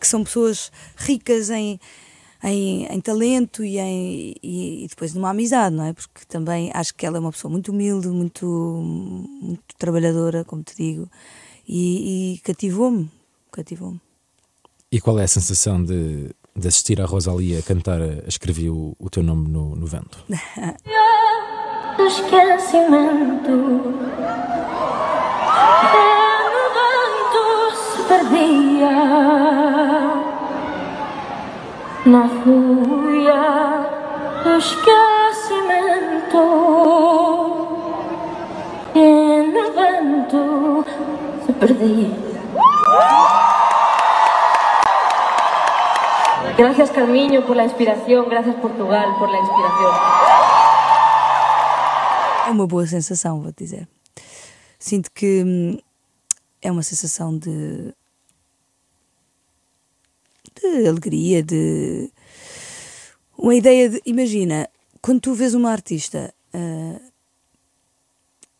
[0.00, 1.78] que são pessoas ricas em,
[2.42, 5.92] em, em talento e, em, e, e depois numa amizade, não é?
[5.92, 10.74] Porque também acho que ela é uma pessoa muito humilde, muito, muito trabalhadora, como te
[10.74, 11.06] digo,
[11.68, 13.10] e, e cativou-me,
[13.52, 14.00] cativou-me.
[14.90, 19.48] E qual é a sensação de, de assistir a Rosalia cantar Escrevi o, teu nome
[19.48, 20.18] no, no vento?
[22.06, 23.56] esquecimento.
[25.82, 25.96] É
[26.54, 27.44] no vento
[27.76, 28.96] se perdia
[32.06, 33.44] na fúria
[34.44, 36.44] do esquecimento.
[38.94, 38.98] É
[39.54, 40.84] no vento
[41.46, 42.30] se perdia.
[46.60, 49.92] Gracias Carmiño por la inspiración, gracias Portugal por la inspiración.
[52.48, 53.88] É uma boa sensação, vou-te dizer.
[54.78, 55.78] Sinto que hum,
[56.60, 57.94] é uma sensação de.
[60.60, 62.12] de alegria, de.
[63.38, 64.02] uma ideia de.
[64.04, 64.68] Imagina,
[65.00, 67.00] quando tu vês uma artista ah,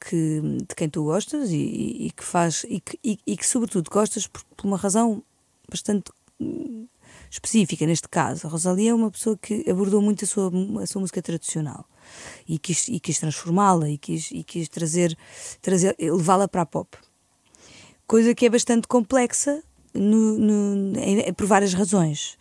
[0.01, 2.65] que, de quem tu gostas e, e- que faz.
[2.65, 5.23] e que, e que, sobretudo, gostas por, por uma razão
[5.69, 6.11] bastante
[6.41, 6.87] hum,
[7.31, 8.47] específica neste caso.
[8.47, 10.51] A Rosalia é uma pessoa que abordou muito a sua,
[10.83, 11.87] a sua música tradicional
[12.49, 15.17] e quis, e quis transformá-la e quis, e quis trazer,
[15.63, 16.97] trazer levá-la para a pop.
[18.07, 19.63] Coisa que é bastante complexa
[19.95, 22.37] no- no- em- por várias razões.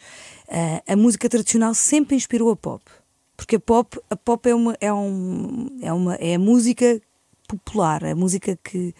[0.49, 2.83] Ah, a música tradicional sempre inspirou a pop.
[3.37, 6.99] Porque a pop, a pop é, uma, é, um, é, uma, é a música
[7.47, 8.93] popular, a música que,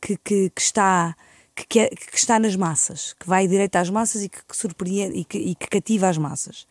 [0.00, 1.14] que, que, que está
[1.54, 5.18] que, é- que está nas massas, que vai direito às massas e que, que surpreende
[5.18, 6.66] e que, e que cativa as massas.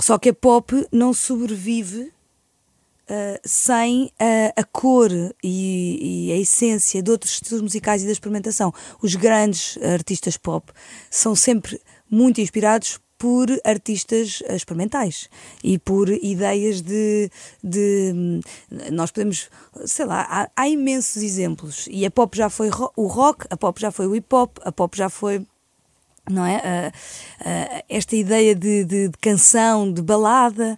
[0.00, 2.12] Só que a pop não sobrevive
[3.08, 5.10] uh, sem uh, a cor
[5.42, 8.72] e, e a essência de outros estilos musicais e da experimentação.
[9.02, 10.70] Os grandes artistas pop
[11.10, 15.28] são sempre muito inspirados por artistas uh, experimentais
[15.64, 17.30] e por ideias de,
[17.62, 18.40] de hum,
[18.92, 19.48] nós podemos
[19.84, 23.80] sei lá há, há imensos exemplos e a pop já foi o rock a pop
[23.80, 25.46] já foi o hip hop a pop já foi
[26.28, 26.56] não é?
[26.56, 26.92] Ah,
[27.44, 30.76] ah, esta ideia de, de- de canção, de balada.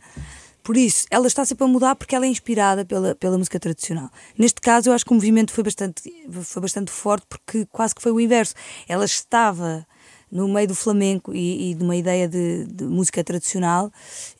[0.62, 4.10] Por isso, ela está sempre a mudar porque ela é inspirada pela, pela música tradicional.
[4.36, 6.02] Neste caso, eu acho que o movimento foi bastante,
[6.42, 8.54] foi bastante forte porque quase que foi o inverso.
[8.86, 9.86] Ela estava
[10.30, 13.90] no meio do flamenco e, e de uma ideia de, de música tradicional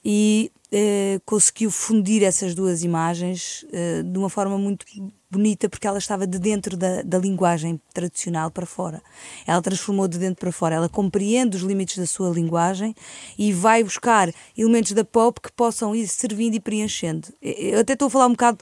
[0.04, 4.84] e eh, conseguiu fundir essas duas imagens eh, de uma forma muito
[5.30, 9.02] bonita porque ela estava de dentro da, da linguagem tradicional para fora.
[9.46, 10.74] Ela transformou de dentro para fora.
[10.74, 12.94] Ela compreende os limites da sua linguagem
[13.38, 17.28] e vai buscar elementos da pop que possam ir servindo e preenchendo.
[17.40, 18.58] Eu até estou a falar um bocado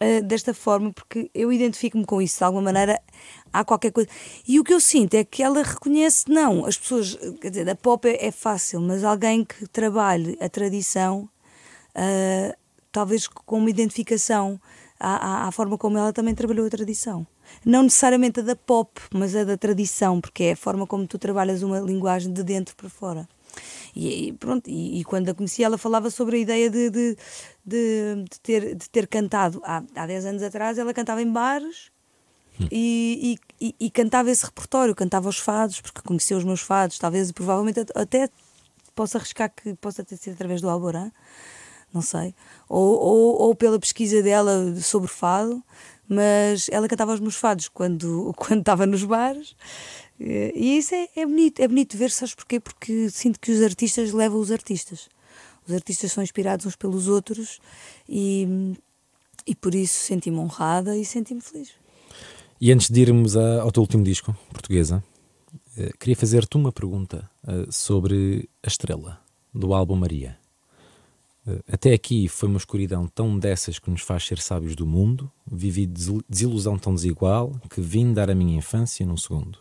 [0.00, 3.00] eh, desta forma porque eu identifico-me com isso de alguma maneira
[3.52, 4.08] há qualquer coisa
[4.46, 7.74] e o que eu sinto é que ela reconhece não as pessoas quer dizer a
[7.74, 11.28] pop é, é fácil mas alguém que trabalhe a tradição
[11.94, 12.54] ah,
[12.92, 14.60] talvez com uma identificação
[14.98, 17.26] à, à, à, forma como ela também trabalhou a tradição.
[17.64, 21.18] Não necessariamente a da pop, mas a da tradição, porque é a forma como tu
[21.18, 23.28] trabalhas uma linguagem de dentro para fora.
[23.94, 27.16] E, e pronto, e, e, quando a conheci, ela falava sobre a ideia de, de,
[27.64, 31.90] de, de ter, de ter cantado há, há 10 anos atrás, ela cantava em bares
[32.70, 37.30] e, e, e, cantava esse repertório, cantava os fados, porque conheceu os meus fados, talvez,
[37.32, 38.28] provavelmente até
[38.94, 41.10] posso arriscar que possa ter sido através do Alborã,
[41.92, 42.34] não sei,
[42.68, 45.62] ou, ou, ou pela pesquisa dela sobre fado,
[46.08, 49.54] mas ela cantava os meus fados quando, quando estava nos bares
[50.20, 52.60] e isso é, é bonito, é bonito ver, sabes porquê?
[52.60, 55.08] Porque sinto que os artistas levam os artistas.
[55.66, 57.58] Os artistas são inspirados uns pelos outros
[58.06, 58.76] e,
[59.46, 61.72] e por isso senti-me honrada e senti-me feliz.
[62.60, 65.02] E antes de irmos ao teu último disco, Portuguesa,
[65.78, 69.18] eh, queria fazer-te uma pergunta eh, sobre a estrela
[69.54, 70.36] do álbum Maria.
[71.46, 75.32] Eh, até aqui foi uma escuridão tão dessas que nos faz ser sábios do mundo,
[75.50, 75.90] vivi
[76.28, 79.58] desilusão tão desigual que vim dar a minha infância num segundo.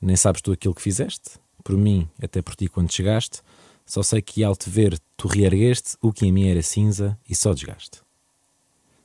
[0.00, 3.42] Nem sabes tu aquilo que fizeste, por mim, até por ti quando chegaste,
[3.84, 7.34] só sei que ao te ver tu reergueste o que em mim era cinza e
[7.34, 8.00] só desgaste.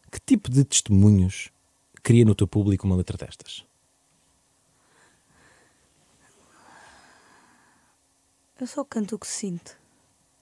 [0.09, 1.49] Que tipo de testemunhos
[2.05, 3.65] cria no teu público uma letra destas?
[8.61, 9.75] Eu só canto o que sinto.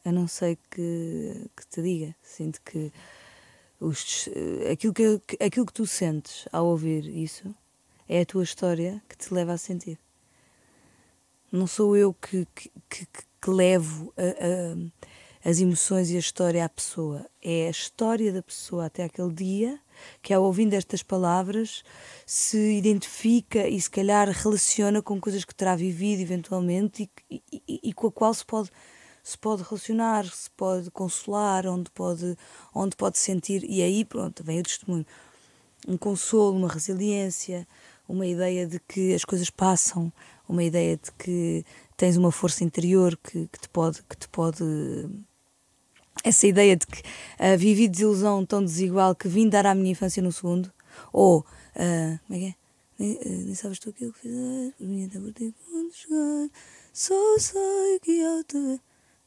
[0.04, 2.16] Eu não sei que, que te diga.
[2.22, 2.92] Sinto que
[3.80, 4.28] os,
[4.70, 7.56] aquilo, que aquilo que tu sentes ao ouvir isso
[8.10, 9.98] é a tua história que te leva a sentir.
[11.50, 13.08] Não sou eu que, que, que,
[13.42, 17.26] que levo a, a, as emoções e a história à pessoa.
[17.42, 19.80] É a história da pessoa até aquele dia
[20.22, 21.84] que, ao ouvindo estas palavras,
[22.26, 27.94] se identifica e se calhar relaciona com coisas que terá vivido eventualmente e, e, e
[27.94, 28.70] com a qual se pode
[29.24, 32.38] se pode relacionar, se pode consolar, onde pode,
[32.76, 35.06] onde pode sentir, e aí pronto, vem o testemunho.
[35.88, 37.66] Um consolo, uma resiliência,
[38.08, 40.12] uma ideia de que as coisas passam,
[40.48, 44.64] uma ideia de que tens uma força interior que, que te pode que te pode
[46.24, 50.22] essa ideia de que uh, vivi desilusão tão desigual que vim dar à minha infância
[50.22, 50.72] no segundo
[51.12, 52.56] ou uh, como é que é?
[52.98, 56.50] Nem, nem sabes tu aquilo que fizeste por mim até por ti quando chegar
[56.94, 58.80] só sei que eu te,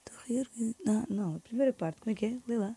[0.04, 2.36] te não, não, a primeira parte, como é que é?
[2.46, 2.74] Lê lá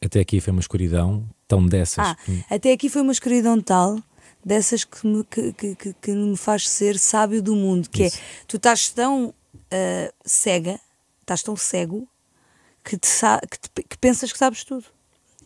[0.00, 2.44] até aqui foi uma escuridão tão dessas ah, que...
[2.48, 3.98] até aqui foi uma escuridão tal
[4.44, 8.18] dessas que me, que, que, que me faz ser sábio do mundo, que é, Isso.
[8.18, 10.78] é tu estás tão uh, cega,
[11.20, 12.08] estás tão cego
[12.86, 13.08] que, te,
[13.50, 14.84] que, te, que pensas que sabes tudo.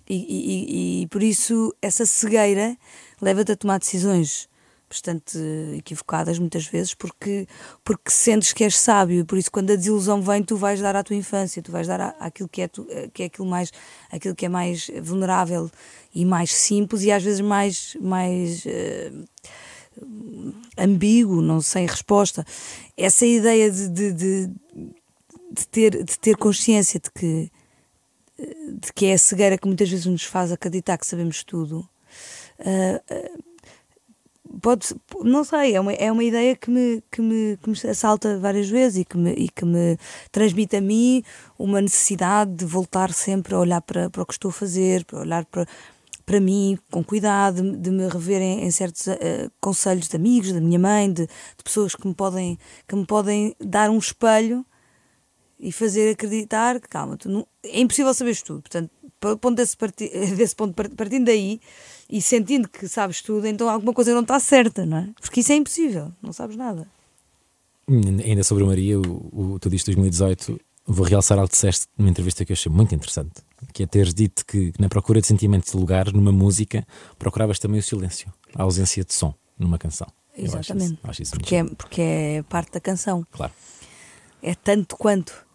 [0.08, 2.76] E, e, e, por isso essa cegueira
[3.22, 4.48] leva-te a tomar decisões
[4.88, 5.38] bastante
[5.76, 7.46] equivocadas muitas vezes porque
[7.84, 10.96] porque sentes que és sábio e por isso quando a desilusão vem tu vais dar
[10.96, 13.70] à tua infância tu vais dar à, àquilo que é tu, que é aquilo mais
[14.10, 15.70] aquilo que é mais vulnerável
[16.12, 19.28] e mais simples e às vezes mais mais uh,
[20.76, 22.44] ambíguo não sem resposta
[22.96, 24.50] essa ideia de, de, de,
[25.50, 27.50] de, ter de ter consciência de que
[28.38, 31.88] de que é a cegueira que muitas vezes nos faz acreditar que sabemos tudo
[32.60, 33.40] uh,
[34.60, 38.38] pode não sei é uma, é uma ideia que me, que, me, que me assalta
[38.38, 39.96] várias vezes e que, me, e que me
[40.32, 41.22] transmite a mim
[41.58, 45.20] uma necessidade de voltar sempre a olhar para, para o que estou a fazer para
[45.20, 45.66] olhar para,
[46.24, 50.52] para mim com cuidado de, de me rever em, em certos uh, conselhos de amigos
[50.52, 52.58] da minha mãe de, de, pessoas que me podem
[52.88, 54.64] que me podem dar um espelho
[55.60, 60.08] e fazer acreditar que calma tu não, é impossível saberes tudo portanto ponto desse, parti,
[60.36, 61.60] desse ponto partindo daí
[62.08, 65.08] e sentindo que sabes tudo, então alguma coisa não está certa, não é?
[65.20, 66.88] Porque isso é impossível, não sabes nada.
[67.88, 72.10] Ainda sobre a Maria, o, o tu disse 2018, vou realçar algo que disseste numa
[72.10, 73.42] entrevista que eu achei muito interessante,
[73.72, 76.86] que é teres dito que na procura de sentimentos de lugar, numa música,
[77.18, 80.08] procuravas também o silêncio, a ausência de som numa canção.
[80.36, 80.84] Exatamente.
[80.84, 83.26] Acho isso, acho isso porque, é, porque é parte da canção.
[83.30, 83.52] Claro.
[84.42, 85.46] É tanto quanto.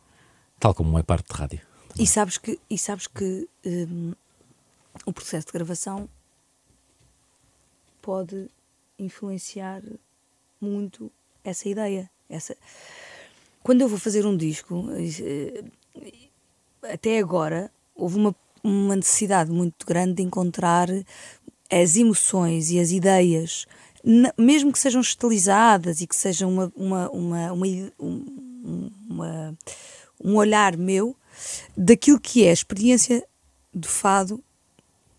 [0.59, 1.61] Tal como é parte de rádio.
[1.97, 4.13] E sabes que, e sabes que um,
[5.05, 6.09] o processo de gravação
[8.01, 8.49] pode
[8.99, 9.81] influenciar
[10.59, 11.11] muito
[11.43, 12.09] essa ideia.
[12.29, 12.55] Essa...
[13.63, 15.63] Quando eu vou fazer um disco, eh,
[16.83, 20.87] até agora, houve uma, uma necessidade muito grande de encontrar
[21.71, 23.65] as emoções e as ideias,
[24.37, 27.91] mesmo que sejam estilizadas e que sejam uma, uma, uma, uma,
[29.09, 29.57] uma
[30.23, 31.15] um olhar meu
[31.75, 33.25] daquilo que é a experiência
[33.73, 34.43] do fado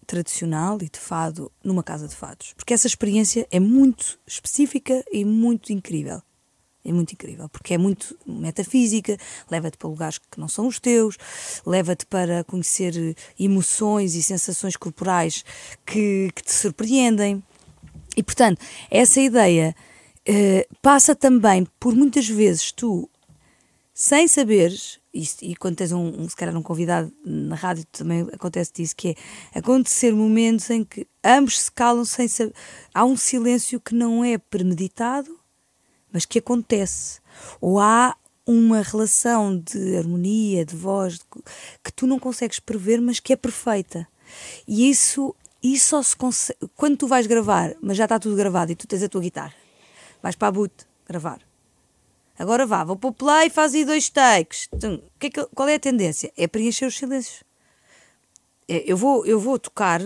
[0.06, 2.52] tradicional e de fado numa casa de fados.
[2.54, 6.22] Porque essa experiência é muito específica e muito incrível.
[6.84, 9.18] É muito incrível, porque é muito metafísica,
[9.50, 11.16] leva-te para lugares que não são os teus,
[11.66, 15.44] leva-te para conhecer emoções e sensações corporais
[15.84, 17.42] que, que te surpreendem.
[18.16, 19.74] E, portanto, essa ideia
[20.28, 23.10] uh, passa também por muitas vezes tu,
[23.98, 28.28] sem saberes, e, e quando tens um, um, se calhar um convidado na rádio também
[28.30, 29.16] acontece disso, que
[29.52, 32.52] é acontecer momentos em que ambos se calam sem saber.
[32.92, 35.40] Há um silêncio que não é premeditado,
[36.12, 37.20] mas que acontece.
[37.58, 41.18] Ou há uma relação de harmonia, de voz,
[41.82, 44.06] que tu não consegues prever, mas que é perfeita.
[44.68, 46.58] E isso, isso só se consegue.
[46.76, 49.54] Quando tu vais gravar, mas já está tudo gravado e tu tens a tua guitarra,
[50.22, 50.74] vais para a boot
[51.08, 51.45] gravar.
[52.38, 54.68] Agora vá, vou para o play e faz aí dois takes.
[54.72, 56.32] Então, que é que, qual é a tendência?
[56.36, 57.42] É preencher os silêncios.
[58.68, 60.00] É, eu, vou, eu vou tocar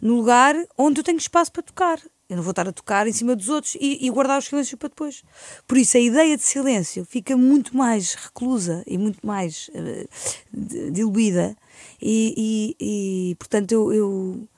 [0.00, 2.00] no lugar onde eu tenho espaço para tocar.
[2.28, 4.78] Eu não vou estar a tocar em cima dos outros e, e, guardar os silêncios
[4.78, 5.24] para depois.
[5.66, 11.56] Por isso, a ideia de silêncio fica muito mais reclusa e muito mais uh, diluída.
[12.02, 14.48] E, e, e portanto, eu, eu,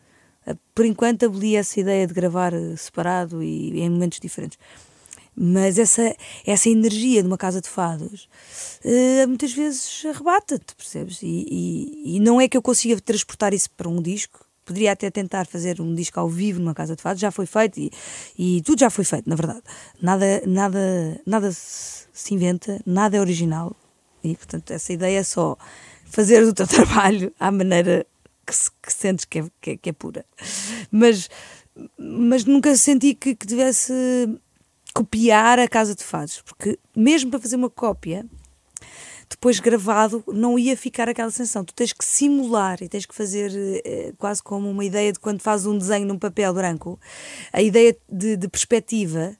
[0.49, 4.59] uh, por enquanto, aboli essa ideia de gravar separado e em momentos diferentes.
[5.35, 6.15] Mas essa,
[6.45, 8.29] essa energia de uma casa de fados
[8.85, 11.23] uh, muitas vezes arrebata-te, percebes?
[11.23, 15.11] E, e, e não é que eu consiga transportar isso para um disco, poderia até
[15.11, 17.91] tentar fazer um disco ao vivo numa casa de fados, já foi feito e,
[18.39, 19.63] e tudo já foi feito, na verdade.
[20.01, 23.75] Nada, nada, nada se inventa, nada é original.
[24.23, 25.57] E portanto, essa ideia é só
[26.05, 28.07] fazer o teu trabalho à maneira
[28.47, 30.25] que, se, que sentes que é, que é, que, é, pura.
[30.91, 31.29] Mas,
[31.99, 33.93] mas nunca senti que, que tivesse
[34.95, 38.27] copiar a casa de fados, porque mesmo para fazer uma cópia
[39.31, 41.65] depois gravado não ia ficar aquela sensação.
[41.65, 43.53] Tu tens que simular e tens que fazer
[43.85, 46.99] eh, quase como uma ideia de quando fazes um desenho num papel branco,
[47.53, 49.37] a ideia de, de perspectiva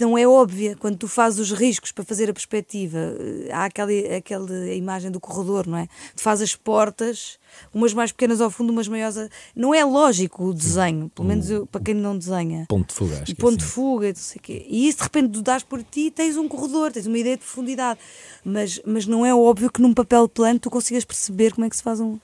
[0.00, 2.98] não é óbvia quando tu fazes os riscos para fazer a perspectiva.
[2.98, 5.88] Eh, há aquela, aquela imagem do corredor, não é?
[6.14, 7.36] Tu fazes as portas,
[7.74, 9.16] umas mais pequenas ao fundo, umas maiores.
[9.18, 9.28] A...
[9.56, 12.64] Não é lógico o desenho, pelo menos eu, para quem não desenha.
[12.68, 13.72] Ponto de fuga, acho Ponto de assim.
[13.72, 14.66] fuga, não sei quê.
[14.68, 17.42] E isso de repente tu dás por ti tens um corredor, tens uma ideia de
[17.42, 17.98] profundidade.
[18.44, 21.76] Mas, mas não é óbvio que num papel plano tu consigas perceber como é que
[21.76, 22.18] se faz um.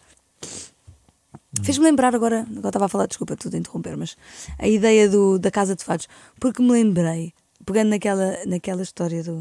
[1.64, 4.16] Fez-me lembrar agora, agora estava a falar, desculpa, tudo interromper, mas
[4.58, 6.06] a ideia do, da Casa de Fados,
[6.38, 7.34] porque me lembrei
[7.72, 9.40] pegando naquela, naquela história do,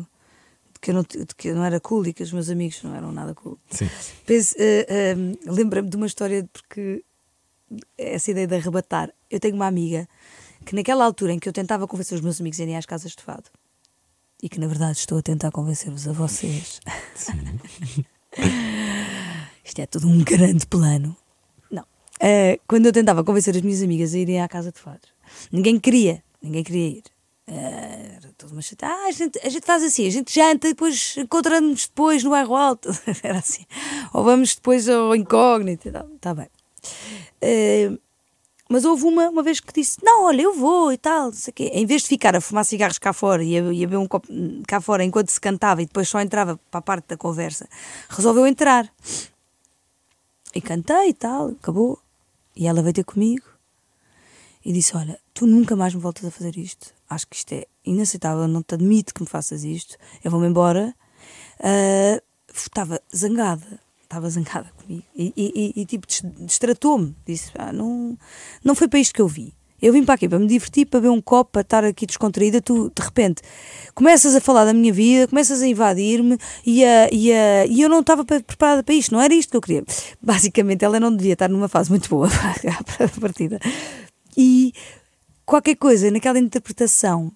[0.73, 2.83] de, que eu não, de que eu não era cool e que os meus amigos
[2.83, 3.57] não eram nada cool.
[3.69, 3.85] Sim.
[3.85, 7.03] uh, uh, Lembra-me de uma história porque
[7.97, 9.13] essa ideia de arrebatar.
[9.29, 10.07] Eu tenho uma amiga
[10.65, 13.11] que naquela altura em que eu tentava convencer os meus amigos a irem às casas
[13.11, 13.49] de fado
[14.41, 16.79] e que na verdade estou a tentar convencer-vos a vocês.
[19.63, 21.15] Isto é tudo um grande plano.
[21.69, 21.83] Não.
[21.83, 25.07] Uh, quando eu tentava convencer as minhas amigas a irem à casa de fado,
[25.51, 27.03] ninguém queria, ninguém queria ir.
[27.47, 28.87] Era toda uma chata.
[28.87, 32.31] Ah, a gente, a gente faz assim, a gente janta e depois encontramos depois no
[32.31, 32.89] bairro alto.
[33.23, 33.65] Era assim.
[34.13, 35.87] Ou vamos depois ao incógnito.
[35.87, 36.49] Está bem.
[37.41, 37.97] Uh,
[38.69, 41.27] mas houve uma, uma vez que disse: Não, olha, eu vou e tal.
[41.27, 41.71] Não sei quê.
[41.73, 44.07] Em vez de ficar a fumar cigarros cá fora e a, e a beber um
[44.07, 44.27] copo
[44.67, 47.69] cá fora enquanto se cantava e depois só entrava para a parte da conversa,
[48.09, 48.91] resolveu entrar.
[50.53, 51.97] E cantei e tal, acabou.
[52.57, 53.45] E ela veio ter comigo
[54.65, 57.65] e disse: Olha, tu nunca mais me voltas a fazer isto acho que isto é
[57.85, 60.93] inaceitável, não te admito que me faças isto, eu vou-me embora.
[61.59, 62.21] Uh,
[62.53, 66.07] estava zangada, estava zangada comigo e, e, e, e tipo
[66.39, 67.15] distratou-me.
[67.25, 68.17] Disse: ah, não,
[68.63, 69.53] não foi para isto que eu vi.
[69.79, 72.59] Eu vim para aqui para me divertir, para ver um copo, para estar aqui descontraída.
[72.59, 73.43] Tu, de repente,
[73.93, 77.87] começas a falar da minha vida, começas a invadir-me e, a, e, a, e eu
[77.87, 79.83] não estava preparada para isto, não era isto que eu queria.
[80.19, 82.27] Basicamente, ela não devia estar numa fase muito boa
[82.97, 83.59] para a partida.
[84.35, 84.73] E
[85.47, 87.31] qualquer coisa naquela interpretação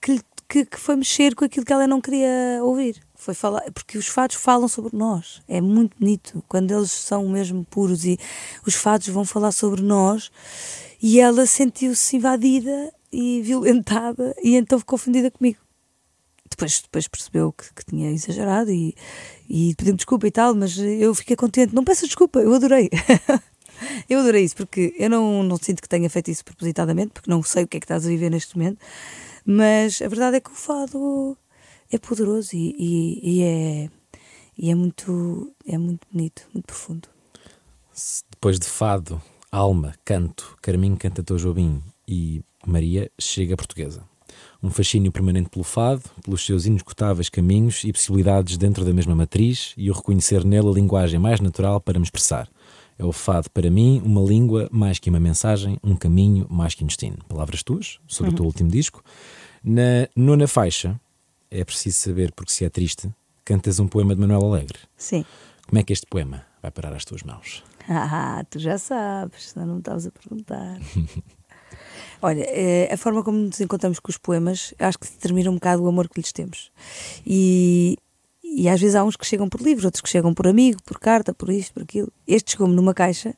[0.00, 3.00] que, que, que, foi mexer com aquilo que ela não queria ouvir.
[3.14, 5.40] Foi falar, porque os fados falam sobre nós.
[5.46, 8.18] É muito bonito quando eles são mesmo puros e
[8.66, 10.30] os fados vão falar sobre nós.
[11.00, 15.60] E ela sentiu-se invadida e violentada e então ficou ofendida comigo.
[16.50, 18.94] Depois, depois percebeu que, que tinha exagerado e,
[19.48, 21.74] e pediu desculpa e tal, mas eu fiquei contente.
[21.74, 22.90] Não peço desculpa, eu adorei.
[24.08, 27.42] Eu adorei isso, porque eu não, não sinto que tenha feito isso propositadamente, porque não
[27.42, 28.78] sei o que é que estás a viver neste momento,
[29.44, 31.36] mas a verdade é que o fado
[31.90, 33.90] é poderoso e, e, e é,
[34.56, 37.08] e é, muito, é muito bonito, muito profundo.
[38.30, 39.20] Depois de fado,
[39.50, 44.02] alma, canto, Carminho canta Teu Jobim e Maria chega a portuguesa.
[44.62, 49.74] Um fascínio permanente pelo fado, pelos seus inescutáveis caminhos e possibilidades dentro da mesma matriz
[49.76, 52.48] e o reconhecer nele a linguagem mais natural para me expressar.
[53.02, 56.84] É o fado para mim uma língua mais que uma mensagem, um caminho mais que
[56.84, 57.18] um destino.
[57.28, 58.34] Palavras tuas, sobre uhum.
[58.34, 59.02] o teu último disco.
[59.64, 61.00] Na nona faixa,
[61.50, 63.12] é preciso saber, porque se é triste,
[63.44, 64.78] cantas um poema de Manuel Alegre.
[64.96, 65.24] Sim.
[65.66, 67.64] Como é que este poema vai parar às tuas mãos?
[67.88, 70.78] Ah, tu já sabes, senão não me estavas a perguntar.
[72.22, 75.82] Olha, eh, a forma como nos encontramos com os poemas, acho que determina um bocado
[75.82, 76.70] o amor que lhes temos.
[77.26, 77.98] E,
[78.54, 80.98] e às vezes há uns que chegam por livro, outros que chegam por amigo, por
[80.98, 82.12] carta, por isto, por aquilo.
[82.26, 83.34] Este chegou-me numa caixa,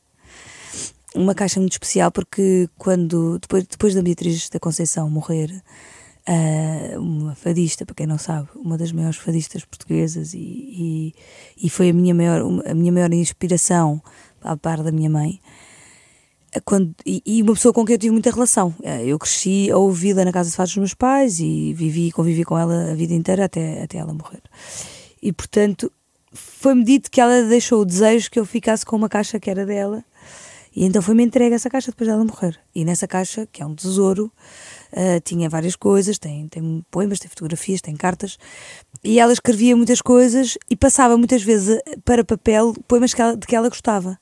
[1.15, 5.51] uma caixa muito especial, porque quando, depois, depois da Beatriz da Conceição morrer,
[6.27, 11.15] uh, uma fadista, para quem não sabe, uma das maiores fadistas portuguesas, e, e,
[11.65, 14.01] e foi a minha maior, a minha maior inspiração,
[14.41, 15.39] à par da minha mãe
[16.63, 18.73] quando, e, e, uma pessoa com quem eu tive muita relação.
[18.83, 22.43] Eh, eu cresci a ouvi-la na casa de fatos dos meus pais e vivi convivi
[22.43, 24.41] com ela a vida inteira até, até ela morrer.
[25.21, 25.91] E portanto,
[26.31, 29.65] foi-me dito que ela deixou o desejo que eu ficasse com uma caixa que era
[29.65, 30.03] dela.
[30.75, 32.59] E então foi-me entregue essa caixa depois dela morrer.
[32.73, 34.29] E nessa caixa, que é um tesouro,
[34.91, 38.37] uh, tinha várias coisas: tem, tem poemas, tem fotografias, tem cartas.
[39.01, 43.47] E ela escrevia muitas coisas e passava muitas vezes para papel poemas que ela, de
[43.47, 44.19] que ela gostava.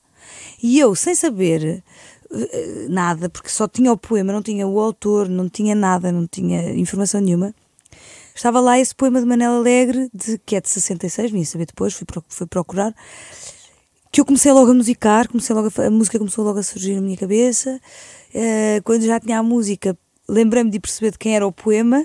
[0.62, 1.82] E eu, sem saber
[2.30, 6.26] eh, nada, porque só tinha o poema, não tinha o autor, não tinha nada, não
[6.26, 7.52] tinha informação nenhuma.
[8.34, 11.94] Estava lá esse poema de Manela Alegre, de, que é de 66, vim saber depois,
[11.94, 12.92] fui, fui procurar,
[14.10, 16.94] que eu comecei logo a musicar, comecei logo a, a música começou logo a surgir
[16.94, 17.80] na minha cabeça.
[18.34, 19.96] Uh, quando já tinha a música,
[20.28, 22.04] lembrei-me de perceber de quem era o poema.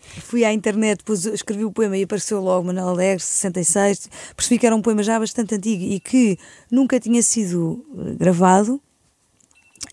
[0.00, 4.08] Fui à internet, depois escrevi o poema e apareceu logo Manela Alegre, 66.
[4.34, 6.38] Percebi que era um poema já bastante antigo e que
[6.70, 8.80] nunca tinha sido eh, gravado.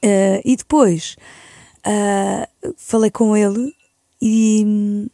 [0.02, 1.18] Uh, e depois
[1.86, 3.74] uh, falei com ele
[4.22, 5.10] e,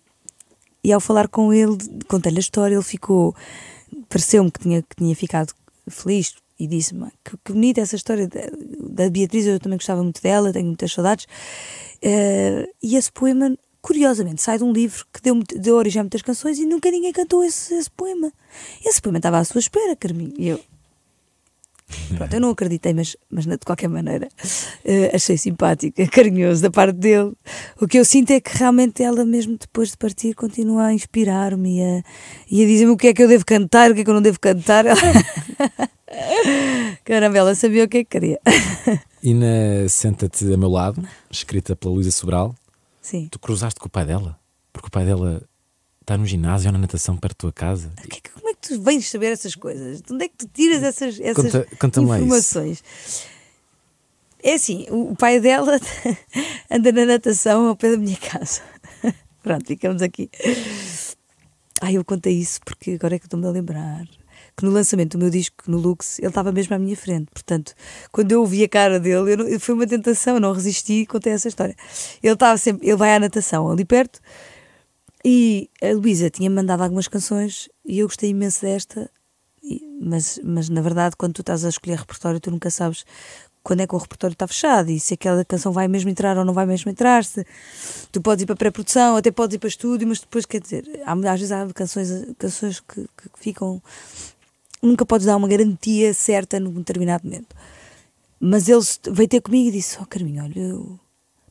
[0.84, 1.78] e ao falar com ele,
[2.08, 3.36] contei-lhe a história, ele ficou,
[4.08, 5.54] pareceu-me que tinha, que tinha ficado
[5.90, 8.42] feliz e disse-me que, que bonita essa história da,
[8.80, 11.26] da, Beatriz, eu também gostava muito dela, tenho muitas saudades.
[12.04, 16.22] Uh, e esse poema, curiosamente, sai de um livro que deu, deu origem a muitas
[16.22, 18.32] canções e nunca ninguém cantou esse, esse poema.
[18.86, 20.34] Esse poema estava à sua espera, Carminho.
[20.38, 20.60] E eu,
[22.16, 26.98] Pronto, eu não acreditei, mas, mas de qualquer maneira uh, achei simpático, carinhoso da parte
[26.98, 27.34] dele.
[27.82, 31.80] O que eu sinto é que realmente ela, mesmo depois de partir, continua a inspirar-me
[31.80, 32.04] e a,
[32.50, 34.14] e a dizer-me o que é que eu devo cantar, o que é que eu
[34.14, 34.86] não devo cantar.
[37.04, 38.40] Caramba, ela sabia o que é que queria.
[39.22, 42.56] E na Senta-te a meu lado, escrita pela Luísa Sobral,
[43.02, 43.28] Sim.
[43.30, 44.40] tu cruzaste com o pai dela?
[44.72, 45.42] Porque o pai dela
[46.10, 47.92] está no ginásio ou na natação perto da tua casa.
[48.34, 50.02] Como é que tu vens saber essas coisas?
[50.02, 52.84] De onde é que tu tiras essas, essas conta informações?
[54.42, 55.80] É assim, o pai dela
[56.72, 58.62] anda na natação ao pé da minha casa.
[59.44, 60.30] Pronto, ficamos aqui.
[61.82, 64.06] Ai, eu contei isso porque agora é que estou-me a lembrar
[64.58, 67.28] que no lançamento do meu disco no Lux ele estava mesmo à minha frente.
[67.32, 67.76] Portanto,
[68.12, 71.34] quando eu ouvi a cara dele, não, foi uma tentação, eu não resisti e contei
[71.34, 71.76] essa história.
[72.24, 74.20] Ele estava sempre, ele vai à natação ali perto
[75.24, 79.10] e a Luísa tinha-me mandado algumas canções e eu gostei imenso desta,
[80.02, 83.06] mas, mas na verdade, quando tu estás a escolher repertório, tu nunca sabes
[83.62, 86.46] quando é que o repertório está fechado e se aquela canção vai mesmo entrar ou
[86.46, 87.24] não vai mesmo entrar.
[87.26, 87.46] Se,
[88.12, 91.14] tu podes ir para pré-produção, até podes ir para estúdio, mas depois, quer dizer, há,
[91.14, 93.82] às vezes há canções, canções que, que ficam.
[94.82, 97.54] Nunca podes dar uma garantia certa num determinado momento.
[98.40, 101.00] Mas ele veio ter comigo e disse: Oh, Carminho, olha, eu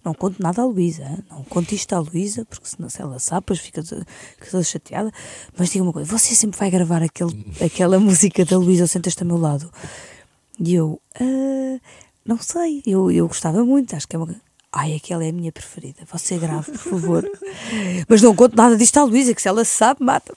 [0.04, 3.40] não conto nada à Luísa, não conto isto à Luísa, porque senão se ela sabe,
[3.40, 5.12] depois fica, fica toda chateada.
[5.56, 9.22] Mas diga uma coisa: você sempre vai gravar aquele, aquela música da Luísa ou sentas-te
[9.22, 9.70] ao meu lado?
[10.58, 11.80] E eu, uh,
[12.24, 14.34] não sei, eu, eu gostava muito, acho que é uma.
[14.70, 16.02] Ai, aquela é a minha preferida.
[16.12, 17.30] Você grave, por favor.
[18.06, 20.34] Mas não conto nada disto à Luísa, que se ela sabe, mata.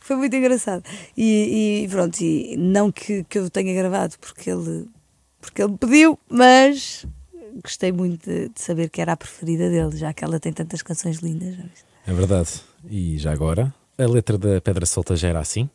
[0.00, 0.84] Foi muito engraçado.
[1.16, 4.86] E, e pronto, e não que, que eu tenha gravado porque ele,
[5.40, 7.04] porque ele pediu, mas
[7.62, 10.82] gostei muito de, de, saber que era a preferida dele, já que ela tem tantas
[10.82, 11.56] canções lindas.
[12.06, 12.62] É verdade.
[12.88, 15.68] E já agora, a letra da Pedra Solta já era assim?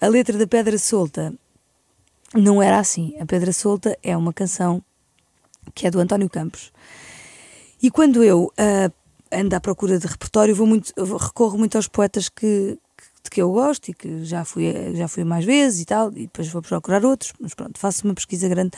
[0.00, 1.32] A letra da Pedra Solta
[2.34, 3.14] não era assim.
[3.20, 4.82] A Pedra Solta é uma canção
[5.74, 6.72] que é do António Campos.
[7.82, 8.92] E quando eu uh,
[9.30, 12.78] ando à procura de repertório, vou muito, recorro muito aos poetas que,
[13.22, 16.22] de que eu gosto e que já fui, já fui mais vezes e tal, e
[16.22, 18.72] depois vou procurar outros, mas pronto, faço uma pesquisa grande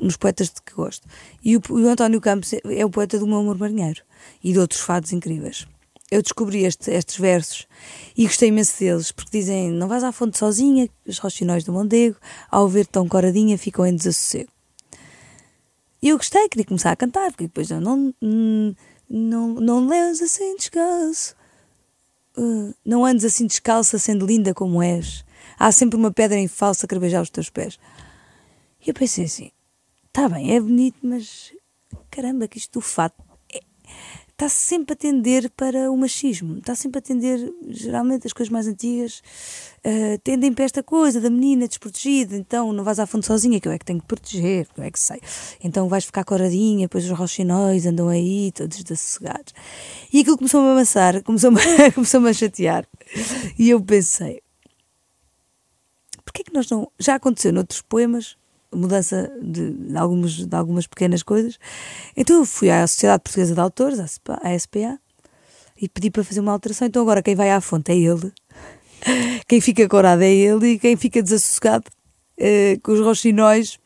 [0.00, 1.06] nos poetas de que gosto.
[1.42, 4.02] E o, o António Campos é o poeta do meu amor marinheiro
[4.42, 5.66] e de outros fados incríveis.
[6.10, 7.66] Eu descobri este, estes versos
[8.14, 12.16] e gostei imenso deles, porque dizem: Não vais à fonte sozinha, os roxinóis do Mondego,
[12.50, 14.50] ao ver tão coradinha, ficam em desassossego.
[16.02, 18.12] E eu gostei, queria começar a cantar, porque depois eu não,
[19.08, 21.34] não, não leves assim descalço,
[22.36, 25.24] uh, não andes assim descalça, sendo linda como és.
[25.58, 27.78] Há sempre uma pedra em falso a os teus pés.
[28.84, 29.50] E eu pensei assim:
[30.14, 31.54] Está bem, é bonito, mas
[32.10, 33.14] caramba, que isto do fato.
[33.50, 33.60] É...
[34.28, 38.66] está sempre a tender para o machismo, está sempre a tender, geralmente as coisas mais
[38.66, 39.22] antigas
[39.78, 43.66] uh, tendem para esta coisa da menina desprotegida, então não vais à fundo sozinha, que
[43.66, 45.18] eu é que tenho que proteger, eu é que sei.
[45.64, 49.54] Então vais ficar coradinha, depois os roxinóis andam aí, todos desassegados.
[50.12, 51.58] E aquilo começou-me a amassar, começou-me
[51.94, 52.86] começou a chatear.
[53.58, 54.42] E eu pensei,
[56.22, 56.92] porquê é que nós não.
[56.98, 58.36] Já aconteceu noutros poemas,
[58.72, 61.58] mudança de, de, algumas, de algumas pequenas coisas.
[62.16, 64.06] Então eu fui à Sociedade Portuguesa de Autores, à
[64.58, 64.98] SPA,
[65.80, 66.86] e pedi para fazer uma alteração.
[66.86, 68.32] Então agora quem vai à fonte é ele,
[69.48, 71.84] quem fica corado é ele e quem fica desassossegado
[72.38, 73.78] eh, com os roxinóis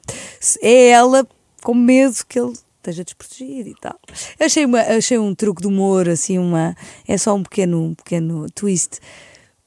[0.62, 1.26] é ela,
[1.62, 3.98] com medo que ele esteja desprotegido e tal.
[4.38, 6.76] Achei, uma, achei um truque de humor, assim, uma,
[7.06, 9.00] é só um pequeno, um pequeno twist,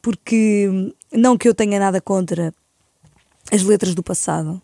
[0.01, 2.53] porque não que eu tenha nada contra
[3.51, 4.61] as letras do passado,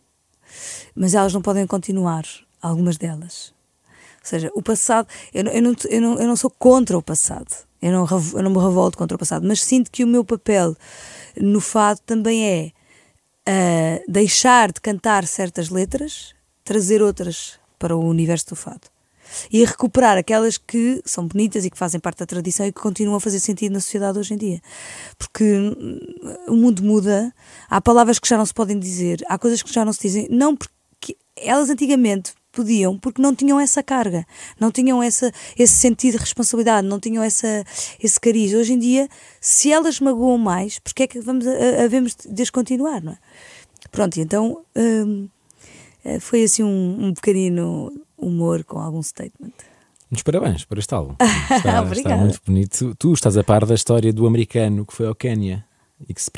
[0.95, 2.25] mas elas não podem continuar,
[2.61, 3.53] algumas delas.
[3.89, 7.53] Ou seja, o passado, eu, eu, não, eu, não, eu não sou contra o passado,
[7.81, 10.75] eu não, eu não me revolto contra o passado, mas sinto que o meu papel
[11.39, 12.71] no fado também é
[13.47, 16.33] uh, deixar de cantar certas letras,
[16.63, 18.95] trazer outras para o universo do fado
[19.51, 23.17] e recuperar aquelas que são bonitas e que fazem parte da tradição e que continuam
[23.17, 24.61] a fazer sentido na sociedade hoje em dia.
[25.17, 25.43] Porque
[26.47, 27.33] o mundo muda,
[27.69, 30.27] há palavras que já não se podem dizer, há coisas que já não se dizem,
[30.29, 30.74] não porque
[31.35, 34.25] elas antigamente podiam porque não tinham essa carga,
[34.59, 37.63] não tinham essa, esse sentido de responsabilidade, não tinham essa,
[38.01, 38.53] esse cariz.
[38.53, 39.09] Hoje em dia,
[39.41, 41.45] se elas magoam mais, porque é que vamos,
[41.83, 43.17] havemos de descontinuar, não é?
[43.91, 45.27] Pronto, então hum,
[46.03, 49.53] eh, foi assim um, um pequenino humor com algum statement.
[50.09, 51.15] Muitos parabéns por este álbum.
[51.49, 52.95] Está, está, muito bonito.
[52.95, 55.65] Tu estás a par da história do americano que foi ao Quénia
[56.07, 56.29] e que se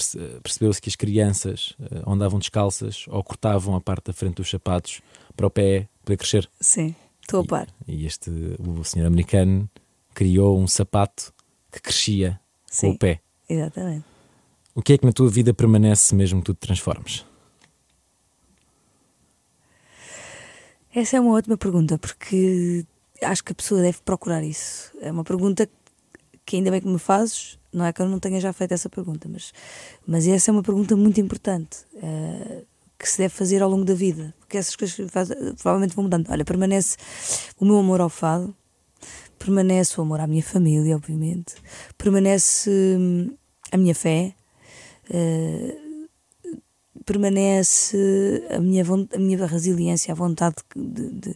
[0.41, 5.01] percebeu-se que as crianças uh, andavam descalças ou cortavam a parte da frente dos sapatos
[5.35, 6.49] para o pé poder crescer.
[6.59, 7.67] Sim, estou a par.
[7.87, 8.29] E, e, este,
[8.59, 9.69] o senhor americano
[10.13, 11.33] criou um sapato
[11.71, 13.21] que crescia Sim, com o pé.
[13.49, 14.05] Exatamente.
[14.75, 17.25] O que é que na tua vida permanece mesmo que tu te transformes?
[20.93, 22.85] Essa é uma ótima pergunta, porque
[23.21, 24.91] acho que a pessoa deve procurar isso.
[24.99, 25.69] É uma pergunta
[26.47, 28.89] que ainda bem que me fazes, não é que eu não tenha já feito essa
[28.89, 29.53] pergunta, mas,
[30.07, 32.65] mas essa é uma pergunta muito importante uh,
[32.97, 35.27] que se deve fazer ao longo da vida, porque essas coisas faz,
[35.61, 36.29] provavelmente vão mudando.
[36.29, 36.95] Olha, permanece
[37.59, 38.55] o meu amor ao fado,
[39.37, 41.55] permanece o amor à minha família, obviamente,
[41.97, 43.35] permanece hum,
[43.69, 44.33] a minha fé.
[45.09, 45.87] Uh,
[47.05, 48.83] permanece a minha,
[49.13, 51.35] a minha resiliência, a vontade de, de,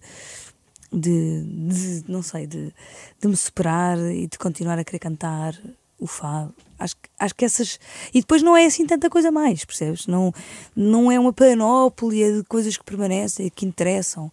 [0.91, 2.73] de, de não sei, de,
[3.19, 5.57] de me superar e de continuar a querer cantar
[5.99, 6.53] o fado.
[6.79, 7.79] Acho, acho que essas.
[8.11, 10.07] E depois não é assim tanta coisa mais, percebes?
[10.07, 10.33] Não,
[10.75, 14.31] não é uma panóplia de coisas que permanecem, que interessam.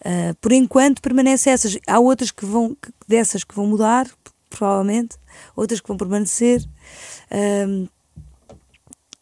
[0.00, 1.78] Uh, por enquanto permanecem essas.
[1.86, 2.74] Há outras que vão,
[3.06, 4.10] dessas que vão mudar,
[4.48, 5.16] provavelmente,
[5.54, 6.66] outras que vão permanecer.
[7.30, 7.86] Uh,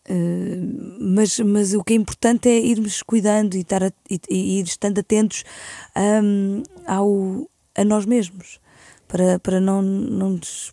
[0.09, 4.59] Uh, mas, mas o que é importante é irmos cuidando e, estar a, e, e
[4.61, 5.45] ir estando atentos
[6.23, 8.59] um, ao, a nós mesmos
[9.07, 10.73] para, para não, não, nos,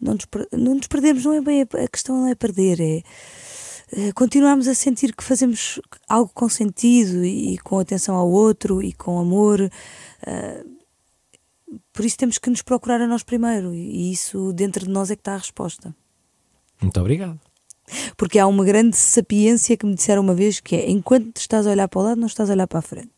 [0.00, 1.24] não, nos, não nos perdermos.
[1.24, 3.02] Não é bem a, questão não é perder, é
[3.92, 8.82] uh, continuarmos a sentir que fazemos algo com sentido e, e com atenção ao outro
[8.82, 9.60] e com amor.
[9.60, 10.74] Uh,
[11.92, 15.16] por isso temos que nos procurar a nós primeiro e isso dentro de nós é
[15.16, 15.94] que está a resposta.
[16.80, 17.40] Muito obrigado.
[18.16, 21.70] Porque há uma grande sapiência que me disseram uma vez que é enquanto estás a
[21.70, 23.10] olhar para o lado, não estás a olhar para a frente.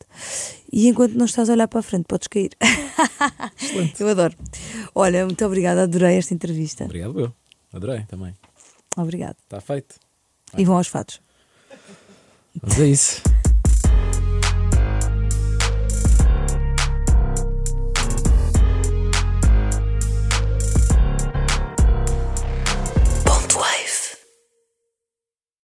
[0.73, 2.51] E enquanto não estás a olhar para a frente, podes cair.
[3.99, 4.35] eu adoro.
[4.95, 6.85] Olha, muito obrigada, adorei esta entrevista.
[6.85, 7.33] Obrigado, eu.
[7.73, 8.35] Adorei também.
[8.97, 9.37] Obrigado.
[9.45, 9.97] Está feito.
[10.57, 11.21] E vão aos fatos.
[12.63, 13.36] Vamos a isso.